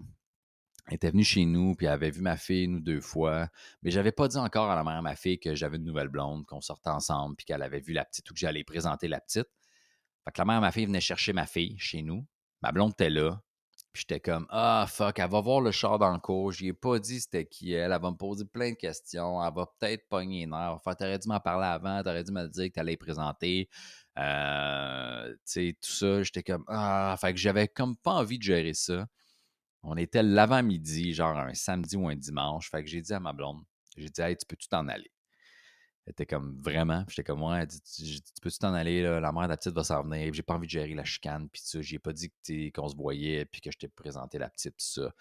elle 0.88 0.94
était 0.94 1.10
venue 1.10 1.24
chez 1.24 1.44
nous, 1.44 1.74
puis 1.74 1.86
elle 1.86 1.92
avait 1.92 2.10
vu 2.10 2.22
ma 2.22 2.36
fille 2.36 2.66
nous 2.66 2.80
deux 2.80 3.00
fois. 3.00 3.48
Mais 3.82 3.90
j'avais 3.90 4.12
pas 4.12 4.26
dit 4.26 4.38
encore 4.38 4.70
à 4.70 4.74
la 4.74 4.82
mère 4.82 4.94
à 4.94 5.02
ma 5.02 5.16
fille 5.16 5.38
que 5.38 5.54
j'avais 5.54 5.76
une 5.76 5.84
nouvelle 5.84 6.08
blonde, 6.08 6.46
qu'on 6.46 6.62
sortait 6.62 6.90
ensemble, 6.90 7.36
puis 7.36 7.44
qu'elle 7.44 7.62
avait 7.62 7.80
vu 7.80 7.92
la 7.92 8.04
petite 8.06 8.28
ou 8.30 8.34
que 8.34 8.40
j'allais 8.40 8.64
présenter 8.64 9.06
la 9.06 9.20
petite. 9.20 9.48
Fait 10.24 10.32
que 10.32 10.40
la 10.40 10.44
mère 10.46 10.56
à 10.56 10.60
ma 10.60 10.72
fille 10.72 10.86
venait 10.86 11.00
chercher 11.00 11.34
ma 11.34 11.46
fille 11.46 11.78
chez 11.78 12.02
nous. 12.02 12.26
Ma 12.62 12.72
blonde 12.72 12.92
était 12.92 13.10
là. 13.10 13.42
Puis 13.92 14.02
j'étais 14.02 14.20
comme 14.20 14.46
Ah 14.50 14.86
fuck, 14.88 15.18
elle 15.18 15.30
va 15.30 15.40
voir 15.40 15.60
le 15.60 15.70
char 15.70 15.98
dans 15.98 16.12
le 16.12 16.18
cours. 16.18 16.52
Je 16.52 16.66
ai 16.66 16.72
pas 16.72 16.98
dit 16.98 17.20
c'était 17.20 17.46
qui 17.46 17.72
elle. 17.72 17.92
Elle 17.92 18.00
va 18.00 18.10
me 18.10 18.16
poser 18.16 18.44
plein 18.44 18.70
de 18.70 18.76
questions. 18.76 19.42
Elle 19.42 19.54
va 19.54 19.66
peut-être 19.66 20.08
pogner 20.08 20.42
une 20.42 20.52
heure. 20.52 20.74
Enfin, 20.74 20.94
t'aurais 20.94 21.18
dû 21.18 21.28
m'en 21.28 21.40
parler 21.40 21.66
avant. 21.66 22.02
T'aurais 22.02 22.24
dû 22.24 22.32
me 22.32 22.46
dire 22.48 22.66
que 22.66 22.72
t'allais 22.72 22.96
présenter. 22.96 23.68
Euh, 24.18 25.32
tu 25.32 25.38
sais, 25.44 25.76
tout 25.80 25.90
ça. 25.90 26.22
J'étais 26.22 26.42
comme 26.42 26.64
Ah, 26.68 27.16
fait 27.20 27.32
que 27.32 27.38
j'avais 27.38 27.68
comme 27.68 27.96
pas 27.96 28.12
envie 28.12 28.38
de 28.38 28.44
gérer 28.44 28.74
ça. 28.74 29.06
On 29.82 29.96
était 29.96 30.22
l'avant-midi, 30.22 31.14
genre 31.14 31.38
un 31.38 31.54
samedi 31.54 31.96
ou 31.96 32.08
un 32.08 32.16
dimanche. 32.16 32.70
Fait 32.70 32.82
que 32.82 32.90
j'ai 32.90 33.00
dit 33.00 33.12
à 33.14 33.20
ma 33.20 33.32
blonde, 33.32 33.62
j'ai 33.96 34.08
dit 34.08 34.20
Hey, 34.20 34.36
tu 34.36 34.46
peux-tu 34.46 34.68
t'en 34.68 34.88
aller? 34.88 35.10
Était 36.08 36.26
comme 36.26 36.58
vraiment. 36.60 37.04
J'étais 37.08 37.24
comme, 37.24 37.42
ouais, 37.42 37.66
dit, 37.66 37.80
tu, 37.80 38.40
peux 38.40 38.50
t'en 38.50 38.72
aller, 38.72 39.02
la 39.02 39.32
mère 39.32 39.44
de 39.44 39.48
la 39.48 39.56
petite 39.56 39.74
va 39.74 39.84
s'en 39.84 40.02
venir. 40.02 40.32
J'ai 40.32 40.42
pas 40.42 40.54
envie 40.54 40.66
de 40.66 40.70
gérer 40.70 40.94
la 40.94 41.04
chicane, 41.04 41.48
puis 41.50 41.60
ça. 41.64 41.82
J'ai 41.82 41.98
pas 41.98 42.12
dit 42.12 42.32
qu'on 42.72 42.88
se 42.88 42.96
voyait, 42.96 43.44
puis 43.44 43.60
que 43.60 43.70
je 43.70 43.78
t'ai 43.78 43.88
présenté 43.88 44.38
la 44.38 44.48
petite, 44.48 44.74
puis 44.76 44.86
ça. 44.86 45.12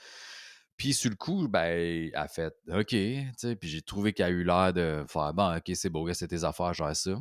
Puis 0.78 0.94
sur 0.94 1.10
le 1.10 1.16
coup, 1.16 1.48
ben, 1.48 1.66
elle 1.66 2.12
a 2.14 2.28
fait 2.28 2.54
OK, 2.70 2.90
tu 2.90 3.32
sais, 3.36 3.56
puis 3.56 3.68
j'ai 3.68 3.82
trouvé 3.82 4.14
qu'elle 4.14 4.28
a 4.28 4.30
eu 4.30 4.44
l'air 4.44 4.74
de 4.74 5.04
faire 5.10 5.34
bon, 5.34 5.58
OK, 5.58 5.72
c'est 5.74 5.90
beau, 5.90 6.12
c'est 6.14 6.28
tes 6.28 6.44
affaires, 6.44 6.74
genre 6.74 6.96
ça. 6.96 7.20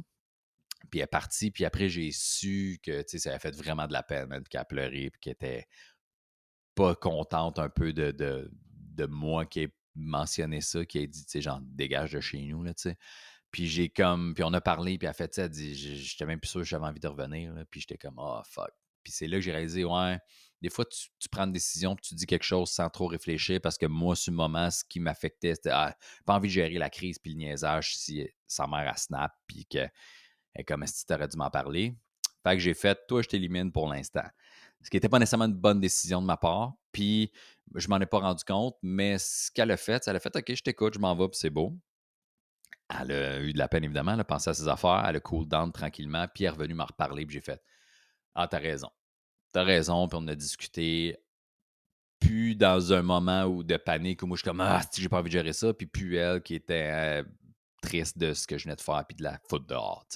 Puis 0.91 1.01
elle 1.01 1.05
est 1.05 1.07
partie, 1.07 1.51
puis 1.51 1.65
après, 1.65 1.89
j'ai 1.89 2.11
su 2.13 2.79
que, 2.83 3.01
tu 3.01 3.09
sais, 3.09 3.19
ça 3.19 3.35
a 3.35 3.39
fait 3.39 3.57
vraiment 3.57 3.87
de 3.87 3.95
la 3.95 4.03
peine, 4.03 4.29
qu'elle 4.51 4.61
a 4.61 4.65
pleuré, 4.67 5.11
puis 5.11 5.21
qu'elle 5.21 5.33
était 5.33 5.67
pas 6.75 6.95
contente 6.95 7.59
un 7.59 7.71
peu 7.71 7.95
de, 7.95 8.11
de, 8.11 8.51
de 8.69 9.07
moi 9.07 9.47
qui 9.47 9.61
ai 9.61 9.75
mentionné 9.95 10.61
ça, 10.61 10.85
qui 10.85 10.99
a 10.99 11.07
dit, 11.07 11.25
tu 11.25 11.31
sais, 11.31 11.41
genre, 11.41 11.61
dégage 11.63 12.13
de 12.13 12.21
chez 12.21 12.43
nous, 12.43 12.63
là, 12.63 12.75
tu 12.75 12.91
sais. 12.91 12.99
Puis 13.57 13.69
j'ai 13.69 13.89
comme. 13.89 14.35
Puis 14.35 14.45
on 14.45 14.53
a 14.53 14.61
parlé, 14.61 14.99
puis 14.99 15.07
elle 15.07 15.13
a 15.13 15.15
fait 15.15 15.33
ça, 15.33 15.45
elle 15.45 15.49
dit 15.49 15.75
J'étais 15.75 16.27
même 16.27 16.39
plus 16.39 16.51
sûr 16.51 16.61
que 16.61 16.67
j'avais 16.67 16.85
envie 16.85 17.01
de 17.01 17.09
revenir. 17.09 17.55
puis 17.71 17.81
j'étais 17.81 17.97
comme 17.97 18.17
Oh 18.19 18.43
fuck. 18.45 18.69
Puis 19.03 19.15
c'est 19.15 19.27
là 19.27 19.39
que 19.39 19.41
j'ai 19.41 19.53
réalisé, 19.53 19.83
ouais, 19.83 20.19
des 20.61 20.69
fois, 20.69 20.85
tu, 20.85 21.29
prends 21.31 21.45
une 21.45 21.53
décision, 21.53 21.97
puis 21.97 22.05
tu 22.07 22.15
dis 22.15 22.27
quelque 22.27 22.43
chose 22.43 22.69
sans 22.69 22.91
trop 22.91 23.07
réfléchir, 23.07 23.59
parce 23.63 23.79
que 23.79 23.87
moi, 23.87 24.15
sur 24.15 24.33
le 24.33 24.37
moment, 24.37 24.71
ce 24.71 24.85
qui 24.87 25.01
m'affectait, 25.01 25.55
c'était 25.55 25.71
ah, 25.73 25.97
pas 26.27 26.35
envie 26.35 26.49
de 26.49 26.53
gérer 26.53 26.77
la 26.77 26.91
crise, 26.91 27.19
puis 27.19 27.33
le 27.33 27.39
niaisage 27.39 27.97
si 27.97 28.29
sa 28.47 28.67
mère 28.67 28.93
a 28.93 28.97
snap, 28.99 29.33
puis 29.47 29.65
que 29.65 29.89
est 30.55 30.65
comme 30.65 30.87
si 30.87 31.07
tu 31.07 31.15
aurais 31.15 31.27
dû 31.27 31.39
m'en 31.39 31.49
parler? 31.49 31.97
Fait 32.43 32.57
que 32.57 32.59
j'ai 32.59 32.75
fait, 32.75 32.99
toi, 33.09 33.23
je 33.23 33.29
t'élimine 33.29 33.73
pour 33.73 33.89
l'instant. 33.89 34.29
Ce 34.83 34.91
qui 34.91 34.97
n'était 34.99 35.09
pas 35.09 35.19
nécessairement 35.19 35.47
une 35.47 35.55
bonne 35.55 35.81
décision 35.81 36.21
de 36.21 36.27
ma 36.27 36.37
part, 36.37 36.75
puis 36.93 37.33
je 37.75 37.89
m'en 37.89 37.99
ai 38.01 38.07
pas 38.07 38.19
rendu 38.19 38.45
compte, 38.45 38.77
mais 38.83 39.17
ce 39.17 39.51
qu'elle 39.51 39.71
a 39.71 39.79
fait, 39.79 40.07
elle 40.07 40.17
a 40.17 40.21
fait, 40.21 40.37
OK, 40.37 40.55
je 40.55 40.63
t'écoute, 40.63 40.93
je 40.93 40.99
m'en 40.99 41.17
vais, 41.17 41.29
puis 41.29 41.39
c'est 41.39 41.49
beau. 41.49 41.75
Elle 42.89 43.13
a 43.13 43.41
eu 43.41 43.53
de 43.53 43.59
la 43.59 43.69
peine, 43.69 43.85
évidemment. 43.85 44.15
Elle 44.15 44.21
a 44.21 44.25
pensé 44.25 44.51
à 44.51 44.55
ses 44.55 44.69
affaires. 44.69 45.05
Elle 45.09 45.17
a 45.17 45.21
cool 45.21 45.47
down 45.47 45.73
tranquillement. 45.73 46.27
Puis 46.33 46.45
elle 46.45 46.49
est 46.49 46.51
revenue 46.51 46.75
m'en 46.75 46.85
reparler. 46.85 47.27
Puis 47.27 47.35
j'ai 47.35 47.41
fait 47.41 47.61
Ah, 48.35 48.47
t'as 48.49 48.59
raison. 48.59 48.91
T'as 49.53 49.65
raison. 49.65 50.09
Puis 50.09 50.19
on 50.21 50.29
a 50.29 50.35
discuté. 50.35 51.17
Puis 52.21 52.57
dans 52.57 52.93
un 52.93 53.03
moment 53.03 53.45
où 53.45 53.63
de 53.63 53.77
panique 53.77 54.23
où 54.23 54.27
moi 54.27 54.37
je 54.37 54.43
suis 54.43 54.49
comme 54.49 54.61
Ah, 54.61 54.81
j'ai 54.97 55.09
pas 55.09 55.19
envie 55.19 55.29
de 55.29 55.33
gérer 55.33 55.53
ça. 55.53 55.75
Puis 55.75 55.87
puis 55.87 56.17
elle 56.17 56.43
qui 56.43 56.55
était 56.55 57.25
triste 57.87 58.19
de 58.19 58.35
ce 58.35 58.47
que 58.47 58.59
je 58.59 58.65
venais 58.65 58.77
de 58.77 58.81
faire 58.81 59.05
puis 59.07 59.17
de 59.17 59.23
la 59.23 59.39
foutre 59.49 59.67
dehors. 59.67 60.07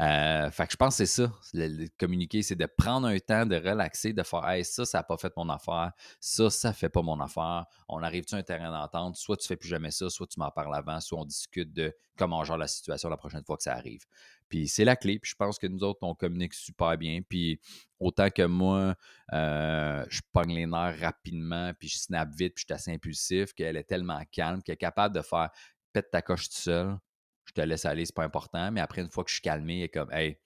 Euh, 0.00 0.50
fait 0.50 0.66
que 0.66 0.72
je 0.72 0.76
pense 0.76 0.98
que 0.98 1.06
c'est 1.06 1.22
ça. 1.22 1.32
Le, 1.54 1.86
communiquer, 1.98 2.42
c'est 2.42 2.56
de 2.56 2.66
prendre 2.66 3.06
un 3.06 3.18
temps, 3.18 3.46
de 3.46 3.56
relaxer, 3.56 4.12
de 4.12 4.22
faire 4.22 4.48
Hey, 4.48 4.64
ça, 4.64 4.84
ça 4.84 4.98
n'a 4.98 5.02
pas 5.04 5.16
fait 5.16 5.32
mon 5.36 5.48
affaire, 5.48 5.92
ça, 6.20 6.50
ça 6.50 6.72
fait 6.72 6.88
pas 6.88 7.02
mon 7.02 7.20
affaire. 7.20 7.66
On 7.88 8.02
arrive-tu 8.02 8.34
à 8.34 8.38
un 8.38 8.42
terrain 8.42 8.70
d'entente? 8.70 9.16
Soit 9.16 9.36
tu 9.36 9.46
fais 9.46 9.56
plus 9.56 9.68
jamais 9.68 9.90
ça, 9.90 10.10
soit 10.10 10.26
tu 10.26 10.40
m'en 10.40 10.50
parles 10.50 10.74
avant, 10.74 11.00
soit 11.00 11.20
on 11.20 11.24
discute 11.24 11.72
de 11.72 11.94
comment 12.16 12.42
gère 12.44 12.58
la 12.58 12.66
situation 12.66 13.08
la 13.08 13.16
prochaine 13.16 13.44
fois 13.44 13.56
que 13.56 13.62
ça 13.62 13.74
arrive. 13.74 14.04
Puis 14.48 14.66
c'est 14.66 14.84
la 14.84 14.96
clé. 14.96 15.18
Puis 15.18 15.30
je 15.30 15.36
pense 15.36 15.58
que 15.58 15.66
nous 15.66 15.82
autres, 15.84 16.00
on 16.02 16.14
communique 16.14 16.54
super 16.54 16.96
bien. 16.96 17.20
Puis 17.26 17.60
autant 18.00 18.30
que 18.30 18.42
moi, 18.42 18.94
euh, 19.32 20.04
je 20.08 20.20
pogne 20.32 20.54
les 20.54 20.66
nerfs 20.66 20.98
rapidement, 21.00 21.72
puis 21.78 21.88
je 21.88 21.98
snap 21.98 22.28
vite, 22.34 22.54
puis 22.54 22.64
je 22.66 22.74
suis 22.74 22.74
assez 22.74 22.92
impulsif, 22.92 23.52
qu'elle 23.52 23.76
est 23.76 23.84
tellement 23.84 24.20
calme, 24.32 24.62
qu'elle 24.62 24.74
est 24.74 24.76
capable 24.76 25.14
de 25.14 25.22
faire 25.22 25.50
pète 25.92 26.10
ta 26.10 26.22
coche 26.22 26.48
tout 26.48 26.56
seul, 26.56 26.98
je 27.44 27.52
te 27.52 27.60
laisse 27.60 27.84
aller, 27.84 28.04
c'est 28.04 28.14
pas 28.14 28.24
important. 28.24 28.70
Mais 28.70 28.80
après, 28.80 29.02
une 29.02 29.10
fois 29.10 29.24
que 29.24 29.30
je 29.30 29.34
suis 29.34 29.42
calmé, 29.42 29.82
et 29.82 29.88
comme, 29.88 30.12
hey, 30.12 30.38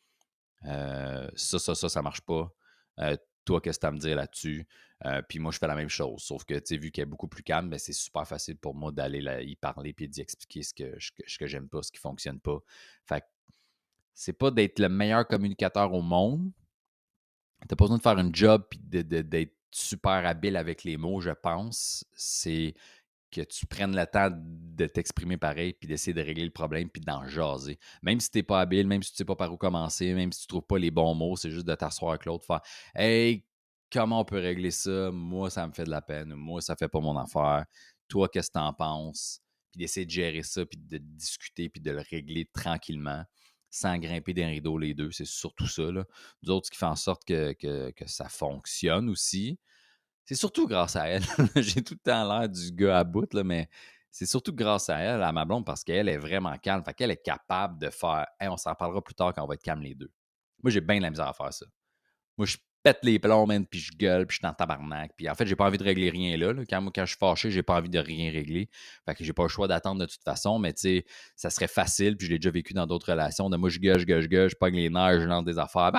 euh, 0.66 1.28
ça, 1.34 1.58
ça, 1.58 1.74
ça, 1.74 1.88
ça 1.88 2.02
marche 2.02 2.20
pas. 2.20 2.52
Euh, 3.00 3.16
toi, 3.44 3.60
qu'est-ce 3.60 3.78
que 3.78 3.80
tu 3.80 3.86
as 3.86 3.88
à 3.88 3.92
me 3.92 3.98
dire 3.98 4.16
là-dessus? 4.16 4.66
Euh, 5.04 5.20
puis 5.28 5.40
moi, 5.40 5.50
je 5.50 5.58
fais 5.58 5.66
la 5.66 5.74
même 5.74 5.88
chose. 5.88 6.22
Sauf 6.22 6.44
que, 6.44 6.54
tu 6.54 6.62
sais, 6.66 6.76
vu 6.76 6.92
qu'elle 6.92 7.02
est 7.02 7.06
beaucoup 7.06 7.26
plus 7.26 7.42
calme, 7.42 7.70
ben, 7.70 7.78
c'est 7.78 7.92
super 7.92 8.26
facile 8.26 8.56
pour 8.56 8.74
moi 8.74 8.92
d'aller 8.92 9.44
y 9.44 9.56
parler 9.56 9.92
puis 9.92 10.08
d'y 10.08 10.20
expliquer 10.20 10.62
ce 10.62 10.72
que, 10.72 10.96
ce 11.00 11.38
que 11.38 11.46
j'aime 11.46 11.68
pas, 11.68 11.82
ce 11.82 11.90
qui 11.90 11.98
fonctionne 11.98 12.38
pas. 12.38 12.58
Fait 13.04 13.24
c'est 14.14 14.34
pas 14.34 14.50
d'être 14.50 14.78
le 14.78 14.88
meilleur 14.88 15.26
communicateur 15.26 15.92
au 15.92 16.02
monde. 16.02 16.52
T'as 17.66 17.76
pas 17.76 17.84
besoin 17.84 17.96
de 17.96 18.02
faire 18.02 18.18
un 18.18 18.30
job 18.32 18.64
puis 18.68 18.78
d'être 18.78 19.56
super 19.70 20.26
habile 20.26 20.56
avec 20.56 20.84
les 20.84 20.96
mots, 20.96 21.20
je 21.20 21.30
pense. 21.30 22.04
C'est 22.12 22.74
que 23.32 23.40
tu 23.40 23.66
prennes 23.66 23.96
le 23.96 24.06
temps 24.06 24.28
de 24.30 24.86
t'exprimer 24.86 25.36
pareil, 25.36 25.72
puis 25.72 25.88
d'essayer 25.88 26.12
de 26.12 26.20
régler 26.20 26.44
le 26.44 26.50
problème, 26.50 26.88
puis 26.88 27.00
d'en 27.00 27.26
jaser. 27.26 27.78
Même 28.02 28.20
si 28.20 28.30
tu 28.30 28.38
n'es 28.38 28.42
pas 28.42 28.60
habile, 28.60 28.86
même 28.86 29.02
si 29.02 29.10
tu 29.10 29.14
ne 29.14 29.18
sais 29.18 29.24
pas 29.24 29.36
par 29.36 29.52
où 29.52 29.56
commencer, 29.56 30.14
même 30.14 30.30
si 30.30 30.40
tu 30.40 30.44
ne 30.44 30.48
trouves 30.48 30.66
pas 30.66 30.78
les 30.78 30.90
bons 30.90 31.14
mots, 31.14 31.34
c'est 31.36 31.50
juste 31.50 31.66
de 31.66 31.74
t'asseoir 31.74 32.12
avec 32.12 32.26
l'autre, 32.26 32.44
faire 32.46 32.60
Hey, 32.94 33.44
comment 33.90 34.20
on 34.20 34.24
peut 34.24 34.38
régler 34.38 34.70
ça? 34.70 35.10
Moi, 35.10 35.50
ça 35.50 35.66
me 35.66 35.72
fait 35.72 35.84
de 35.84 35.90
la 35.90 36.02
peine. 36.02 36.34
Moi, 36.34 36.60
ça 36.60 36.76
fait 36.76 36.88
pas 36.88 37.00
mon 37.00 37.16
affaire. 37.16 37.64
Toi, 38.08 38.28
qu'est-ce 38.28 38.50
que 38.50 38.58
tu 38.58 38.64
en 38.64 38.72
penses? 38.72 39.40
Puis 39.70 39.78
d'essayer 39.78 40.04
de 40.04 40.10
gérer 40.10 40.42
ça, 40.42 40.66
puis 40.66 40.78
de 40.78 40.98
discuter, 40.98 41.70
puis 41.70 41.80
de 41.80 41.90
le 41.90 42.02
régler 42.10 42.44
tranquillement, 42.52 43.24
sans 43.70 43.96
grimper 43.96 44.34
des 44.34 44.44
rideaux 44.44 44.76
les 44.76 44.92
deux. 44.92 45.10
C'est 45.10 45.24
surtout 45.24 45.66
ça. 45.66 45.90
Là. 45.90 46.04
Nous 46.42 46.50
autres, 46.50 46.66
ce 46.66 46.70
qui 46.70 46.76
fait 46.76 46.84
en 46.84 46.96
sorte 46.96 47.24
que 47.24 47.54
ça 48.04 48.28
fonctionne 48.28 49.08
aussi, 49.08 49.58
c'est 50.24 50.34
surtout 50.34 50.66
grâce 50.66 50.96
à 50.96 51.08
elle. 51.08 51.24
J'ai 51.56 51.82
tout 51.82 51.94
le 51.94 52.10
temps 52.10 52.28
l'air 52.28 52.48
du 52.48 52.72
gars 52.72 52.98
à 52.98 53.04
bout, 53.04 53.32
là, 53.34 53.44
mais 53.44 53.68
c'est 54.10 54.26
surtout 54.26 54.54
grâce 54.54 54.90
à 54.90 54.98
elle, 54.98 55.22
à 55.22 55.32
ma 55.32 55.44
blonde, 55.44 55.64
parce 55.64 55.82
qu'elle 55.84 56.08
est 56.08 56.18
vraiment 56.18 56.56
calme. 56.58 56.84
Fait 56.84 56.94
qu'elle 56.94 57.10
est 57.10 57.22
capable 57.22 57.78
de 57.78 57.90
faire 57.90 58.26
on 58.42 58.56
s'en 58.56 58.74
parlera 58.74 59.02
plus 59.02 59.14
tard 59.14 59.32
quand 59.34 59.42
on 59.42 59.46
va 59.46 59.54
être 59.54 59.62
calme 59.62 59.82
les 59.82 59.94
deux. 59.94 60.10
Moi, 60.62 60.70
j'ai 60.70 60.80
bien 60.80 60.98
de 60.98 61.02
la 61.02 61.10
misère 61.10 61.28
à 61.28 61.32
faire 61.32 61.52
ça. 61.52 61.66
moi, 62.36 62.46
je 62.46 62.56
pète 62.82 62.98
les 63.02 63.18
plombs, 63.18 63.46
man, 63.46 63.66
puis 63.66 63.78
je 63.80 63.92
gueule, 63.96 64.26
puis 64.26 64.34
je 64.34 64.38
suis 64.38 64.42
dans 64.42 64.54
tabarnak. 64.54 65.12
Puis 65.16 65.28
en 65.28 65.34
fait, 65.34 65.46
j'ai 65.46 65.56
pas 65.56 65.66
envie 65.66 65.78
de 65.78 65.84
régler 65.84 66.10
rien 66.10 66.36
là. 66.36 66.52
Quand, 66.68 66.90
je 66.96 67.04
suis 67.04 67.16
fâché, 67.16 67.50
j'ai 67.50 67.62
pas 67.62 67.76
envie 67.76 67.88
de 67.88 67.98
rien 67.98 68.30
régler. 68.30 68.68
Fait 69.04 69.14
que 69.14 69.24
j'ai 69.24 69.32
pas 69.32 69.44
le 69.44 69.48
choix 69.48 69.68
d'attendre 69.68 70.00
de 70.00 70.06
toute 70.06 70.22
façon, 70.22 70.58
mais 70.58 70.72
tu 70.72 70.80
sais, 70.80 71.04
ça 71.36 71.50
serait 71.50 71.68
facile, 71.68 72.16
puis 72.16 72.26
je 72.26 72.32
l'ai 72.32 72.38
déjà 72.38 72.50
vécu 72.50 72.74
dans 72.74 72.86
d'autres 72.86 73.10
relations. 73.10 73.48
De 73.50 73.56
moi, 73.56 73.68
je 73.68 73.78
gueule, 73.78 73.98
je 73.98 74.06
gueule, 74.06 74.22
je 74.22 74.28
gueule, 74.28 74.50
je 74.50 74.56
pogne 74.56 74.74
les 74.74 74.90
nerfs, 74.90 75.20
je 75.20 75.26
lance 75.26 75.44
des 75.44 75.58
affaires, 75.58 75.92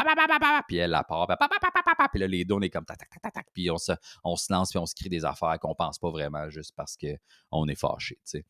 puis 0.67 0.77
elle 0.77 0.91
la 0.91 1.03
part, 1.03 1.27
puis 2.11 2.19
là, 2.19 2.27
les 2.27 2.45
deux, 2.45 2.55
on 2.55 2.61
est 2.61 2.69
comme 2.69 2.85
tac, 2.85 2.97
tac, 2.97 3.09
tac, 3.21 3.33
tac, 3.33 3.47
puis 3.53 3.69
on 3.71 3.77
se, 3.77 3.93
on 4.23 4.35
se 4.35 4.51
lance, 4.51 4.71
puis 4.71 4.79
on 4.79 4.85
se 4.85 4.95
crie 4.95 5.09
des 5.09 5.25
affaires 5.25 5.57
qu'on 5.59 5.75
pense 5.75 5.99
pas 5.99 6.09
vraiment 6.09 6.49
juste 6.49 6.73
parce 6.75 6.97
qu'on 6.97 7.67
est 7.67 7.79
fâché, 7.79 8.15
tu 8.15 8.39
sais. 8.39 8.45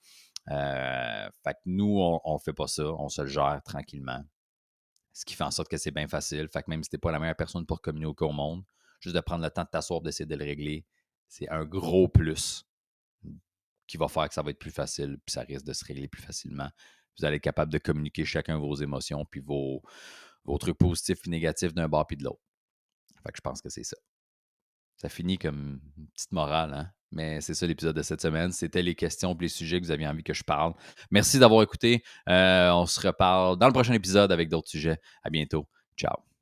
Euh, 0.52 1.30
fait 1.44 1.54
que 1.54 1.60
nous, 1.66 2.00
on, 2.02 2.20
on 2.26 2.38
fait 2.38 2.54
pas 2.54 2.68
ça, 2.68 2.84
on 2.84 3.08
se 3.08 3.22
le 3.22 3.28
gère 3.28 3.62
tranquillement. 3.64 4.24
Ce 5.14 5.26
qui 5.26 5.36
fait 5.36 5.44
en 5.44 5.52
sorte 5.52 5.70
que 5.70 5.78
c'est 5.78 5.92
bien 5.92 6.08
facile. 6.08 6.50
Fait 6.50 6.64
que 6.64 6.70
même 6.70 6.84
si 6.84 6.90
t'es 6.90 6.98
pas 6.98 7.12
la 7.12 7.20
meilleure 7.20 7.36
personne 7.36 7.66
pour 7.66 7.82
communiquer 7.82 8.26
au 8.26 8.32
monde, 8.32 8.64
juste 9.00 9.16
de 9.16 9.22
prendre 9.22 9.44
le 9.44 9.52
temps 9.52 9.64
de 9.64 9.70
t'asseoir, 9.70 10.02
d'essayer 10.02 10.26
de 10.26 10.36
le 10.36 10.44
régler, 10.44 10.86
c'est 11.28 11.48
un 11.50 11.66
gros 11.66 12.08
plus 12.08 12.66
qui 13.88 13.98
va 13.98 14.08
faire 14.08 14.28
que 14.28 14.34
ça 14.34 14.42
va 14.42 14.50
être 14.50 14.60
plus 14.60 14.72
facile, 14.72 15.20
puis 15.26 15.34
ça 15.34 15.42
risque 15.42 15.66
de 15.66 15.74
se 15.74 15.86
régler 15.86 16.08
plus 16.08 16.22
facilement. 16.22 16.70
Vous 17.18 17.26
allez 17.26 17.36
être 17.36 17.44
capable 17.44 17.72
de 17.72 17.78
communiquer 17.78 18.26
chacun 18.26 18.58
vos 18.58 18.76
émotions, 18.76 19.26
puis 19.26 19.40
vos, 19.40 19.84
trucs 20.60 20.78
positifs 20.78 21.20
et 21.28 21.30
négatifs 21.30 21.74
d'un 21.74 21.88
bord 21.88 22.08
puis 22.08 22.18
de 22.18 22.24
l'autre. 22.24 22.42
Fait 23.24 23.32
que 23.32 23.38
je 23.38 23.42
pense 23.42 23.62
que 23.62 23.70
c'est 23.70 23.84
ça. 23.84 23.98
Ça 24.98 25.10
finit 25.10 25.38
comme 25.38 25.80
une 25.98 26.08
petite 26.08 26.32
morale, 26.32 26.74
hein? 26.74 26.92
Mais 27.14 27.42
c'est 27.42 27.54
ça 27.54 27.68
l'épisode 27.68 27.96
de 27.96 28.02
cette 28.02 28.22
semaine. 28.22 28.52
C'était 28.52 28.82
les 28.82 28.96
questions 28.96 29.34
et 29.34 29.42
les 29.42 29.48
sujets 29.48 29.80
que 29.80 29.86
vous 29.86 29.92
aviez 29.92 30.08
envie 30.08 30.24
que 30.24 30.34
je 30.34 30.44
parle. 30.44 30.74
Merci 31.12 31.40
d'avoir 31.40 31.62
écouté. 31.64 32.04
Euh, 32.30 32.72
on 32.72 32.86
se 32.86 33.06
reparle 33.06 33.58
dans 33.58 33.68
le 33.68 33.74
prochain 33.74 33.94
épisode 33.94 34.32
avec 34.32 34.50
d'autres 34.50 34.70
sujets. 34.70 34.98
À 35.24 35.30
bientôt. 35.30 35.68
Ciao. 35.98 36.33